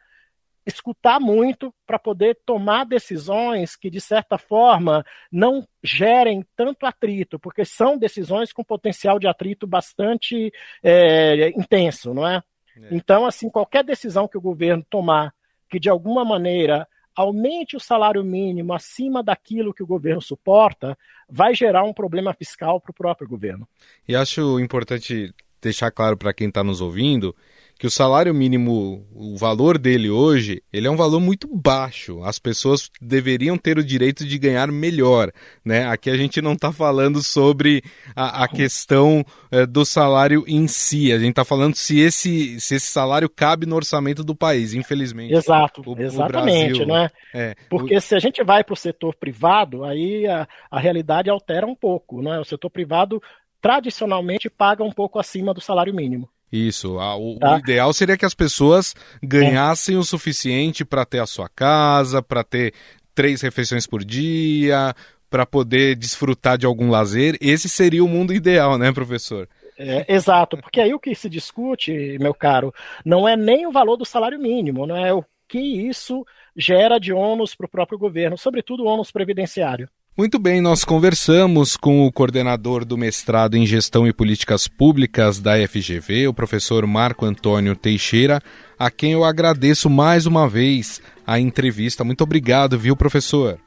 escutar 0.66 1.20
muito 1.20 1.74
para 1.86 2.00
poder 2.00 2.40
tomar 2.46 2.86
decisões 2.86 3.76
que, 3.76 3.90
de 3.90 4.02
certa 4.02 4.38
forma, 4.38 5.06
não 5.32 5.66
gerem 5.84 6.44
tanto 6.56 6.86
atrito, 6.86 7.40
porque 7.40 7.64
são 7.64 7.98
decisões 7.98 8.52
com 8.52 8.64
potencial 8.64 9.20
de 9.20 9.28
atrito 9.28 9.68
bastante 9.68 10.52
é, 10.84 11.50
intenso, 11.50 12.14
não 12.14 12.28
é? 12.28 12.42
é? 12.78 12.88
Então, 12.92 13.26
assim, 13.26 13.50
qualquer 13.50 13.84
decisão 13.84 14.28
que 14.28 14.38
o 14.38 14.42
governo 14.42 14.86
tomar 14.90 15.34
que, 15.70 15.80
de 15.80 15.90
alguma 15.90 16.26
maneira, 16.26 16.88
aumente 17.16 17.78
o 17.78 17.80
salário 17.80 18.24
mínimo 18.24 18.74
acima 18.74 19.24
daquilo 19.24 19.74
que 19.74 19.84
o 19.84 19.88
governo 19.88 20.22
suporta, 20.22 20.98
vai 21.30 21.56
gerar 21.56 21.84
um 21.84 21.94
problema 21.94 22.34
fiscal 22.34 22.80
para 22.82 22.92
o 22.92 22.94
próprio 22.94 23.28
governo. 23.28 23.68
E 24.08 24.16
acho 24.16 24.60
importante 24.60 25.34
deixar 25.66 25.92
claro 25.92 26.16
para 26.16 26.34
quem 26.34 26.48
está 26.48 26.64
nos 26.64 26.80
ouvindo 26.80 27.36
que 27.78 27.86
o 27.86 27.92
salário 27.92 28.34
mínimo, 28.34 29.06
o 29.14 29.36
valor 29.38 29.78
dele 29.78 30.10
hoje, 30.10 30.64
ele 30.72 30.88
é 30.88 30.92
um 30.92 30.96
valor 30.96 31.20
muito 31.20 31.48
baixo. 31.54 32.24
As 32.24 32.40
pessoas 32.40 32.90
deveriam 33.02 33.58
ter 33.58 33.78
o 33.78 33.84
direito 33.84 34.26
de 34.26 34.38
ganhar 34.38 34.72
melhor, 34.72 35.30
né? 35.64 35.86
Aqui 35.88 36.10
a 36.10 36.16
gente 36.16 36.42
não 36.42 36.54
está 36.54 36.72
falando 36.72 37.22
sobre 37.22 37.84
a, 38.16 38.44
a 38.44 38.48
questão 38.48 39.26
é, 39.52 39.66
do 39.66 39.84
salário 39.84 40.46
em 40.48 40.68
si. 40.68 41.12
A 41.12 41.20
gente 41.20 41.32
está 41.32 41.44
falando 41.44 41.76
se 41.76 42.00
esse, 42.00 42.60
se 42.62 42.76
esse 42.76 42.88
salário 42.88 43.30
cabe 43.30 43.66
no 43.66 43.76
orçamento 43.76 44.24
do 44.24 44.36
país, 44.36 44.74
infelizmente. 44.74 45.34
Exato, 45.34 45.82
o, 45.86 46.02
exatamente, 46.02 46.82
o 46.82 46.86
Brasil, 46.86 46.88
né? 46.88 47.10
É, 47.34 47.56
Porque 47.70 47.98
o... 47.98 48.02
se 48.02 48.16
a 48.16 48.20
gente 48.20 48.42
vai 48.42 48.64
para 48.64 48.74
o 48.74 48.78
setor 48.78 49.14
privado, 49.16 49.84
aí 49.84 50.26
a, 50.28 50.48
a 50.72 50.80
realidade 50.80 51.30
altera 51.30 51.68
um 51.68 51.76
pouco, 51.76 52.22
né? 52.22 52.40
O 52.40 52.46
setor 52.46 52.70
privado 52.70 53.22
tradicionalmente 53.66 54.48
paga 54.48 54.84
um 54.84 54.92
pouco 54.92 55.18
acima 55.18 55.52
do 55.52 55.60
salário 55.60 55.92
mínimo. 55.92 56.30
Isso. 56.52 56.98
O, 57.00 57.40
tá. 57.40 57.56
o, 57.56 57.58
ideal 57.58 57.92
seria 57.94 58.16
que 58.16 58.24
as 58.24 58.36
pessoas 58.36 58.94
ganhassem 59.24 59.96
é. 59.96 59.98
o 59.98 60.04
suficiente 60.04 60.86
para 60.86 61.04
ter 61.04 61.18
a 61.18 61.26
sua 61.26 61.50
casa, 61.50 62.22
para 62.22 62.44
ter 62.44 62.76
três 63.16 63.42
refeições 63.42 63.88
por 63.88 64.06
dia, 64.06 64.94
para 65.32 65.48
poder 65.48 65.96
desfrutar 65.96 66.60
de 66.60 66.68
algum 66.68 66.92
lazer. 66.92 67.40
Esse 67.42 67.68
seria 67.68 68.04
o 68.04 68.08
mundo 68.08 68.36
ideal, 68.36 68.78
né, 68.78 68.92
professor? 68.92 69.50
É, 69.80 70.14
exato, 70.14 70.58
porque 70.58 70.80
aí 70.80 70.94
o 70.94 71.00
que 71.00 71.16
se 71.16 71.28
discute, 71.28 72.20
meu 72.20 72.36
caro, 72.36 72.72
não 73.04 73.28
é 73.28 73.36
nem 73.36 73.66
o 73.66 73.72
valor 73.72 73.98
do 73.98 74.06
salário 74.06 74.40
mínimo, 74.40 74.86
não 74.86 74.96
é 74.96 75.12
o 75.12 75.26
que 75.48 75.58
isso 75.58 76.24
gera 76.56 77.00
de 77.00 77.12
ônus 77.12 77.56
para 77.56 77.66
o 77.66 77.70
próprio 77.70 77.98
governo, 77.98 78.38
sobretudo 78.38 78.84
o 78.84 78.88
ônus 78.88 79.12
previdenciário. 79.12 79.90
Muito 80.18 80.40
bem, 80.40 80.62
nós 80.62 80.86
conversamos 80.86 81.76
com 81.76 82.08
o 82.08 82.12
coordenador 82.12 82.86
do 82.86 82.98
mestrado 82.98 83.58
em 83.58 83.66
Gestão 83.66 84.08
e 84.08 84.14
Políticas 84.14 84.66
Públicas 84.66 85.42
da 85.42 85.56
FGV, 85.68 86.30
o 86.30 86.34
professor 86.34 86.88
Marco 86.88 87.26
Antônio 87.26 87.76
Teixeira, 87.76 88.42
a 88.80 88.90
quem 88.90 89.12
eu 89.12 89.26
agradeço 89.26 89.90
mais 89.90 90.26
uma 90.26 90.48
vez 90.48 91.02
a 91.28 91.38
entrevista. 91.38 92.06
Muito 92.06 92.24
obrigado, 92.24 92.80
viu, 92.80 92.96
professor? 92.96 93.60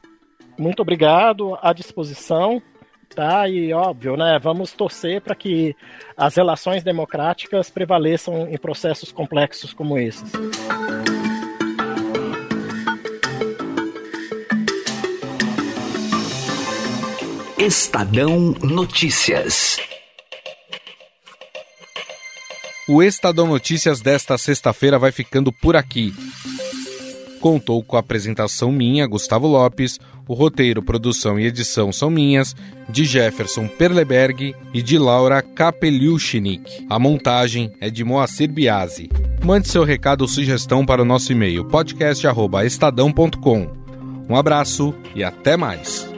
Muito 0.57 0.81
obrigado, 0.81 1.55
à 1.61 1.71
disposição, 1.71 2.59
tá? 3.15 3.47
E 3.47 3.71
óbvio, 3.71 4.17
né? 4.17 4.39
Vamos 4.41 4.71
torcer 4.71 5.21
para 5.21 5.35
que 5.35 5.75
as 6.17 6.35
relações 6.35 6.83
democráticas 6.83 7.69
prevaleçam 7.69 8.47
em 8.49 8.57
processos 8.57 9.11
complexos 9.11 9.71
como 9.71 9.99
esses. 9.99 10.31
Estadão 17.59 18.55
Notícias. 18.63 19.77
O 22.87 23.03
Estadão 23.03 23.47
Notícias 23.47 23.99
desta 23.99 24.37
sexta-feira 24.37 24.97
vai 24.97 25.11
ficando 25.11 25.51
por 25.51 25.75
aqui. 25.75 26.13
Contou 27.41 27.83
com 27.83 27.97
a 27.97 27.99
apresentação 27.99 28.71
minha, 28.71 29.05
Gustavo 29.05 29.45
Lopes, 29.45 29.99
o 30.25 30.33
roteiro, 30.33 30.81
produção 30.81 31.37
e 31.37 31.47
edição 31.47 31.91
são 31.91 32.09
minhas, 32.09 32.55
de 32.87 33.03
Jefferson 33.03 33.67
Perleberg 33.67 34.55
e 34.73 34.81
de 34.81 34.97
Laura 34.97 35.41
Kapeliushnik. 35.41 36.87
A 36.89 36.97
montagem 36.97 37.73
é 37.81 37.89
de 37.89 38.05
Moacir 38.05 38.49
Biasi. 38.49 39.09
Mande 39.43 39.67
seu 39.67 39.83
recado 39.83 40.21
ou 40.21 40.29
sugestão 40.29 40.85
para 40.85 41.01
o 41.01 41.05
nosso 41.05 41.33
e-mail 41.33 41.65
podcast@estadão.com. 41.65 43.67
Um 44.29 44.35
abraço 44.37 44.95
e 45.13 45.25
até 45.25 45.57
mais. 45.57 46.08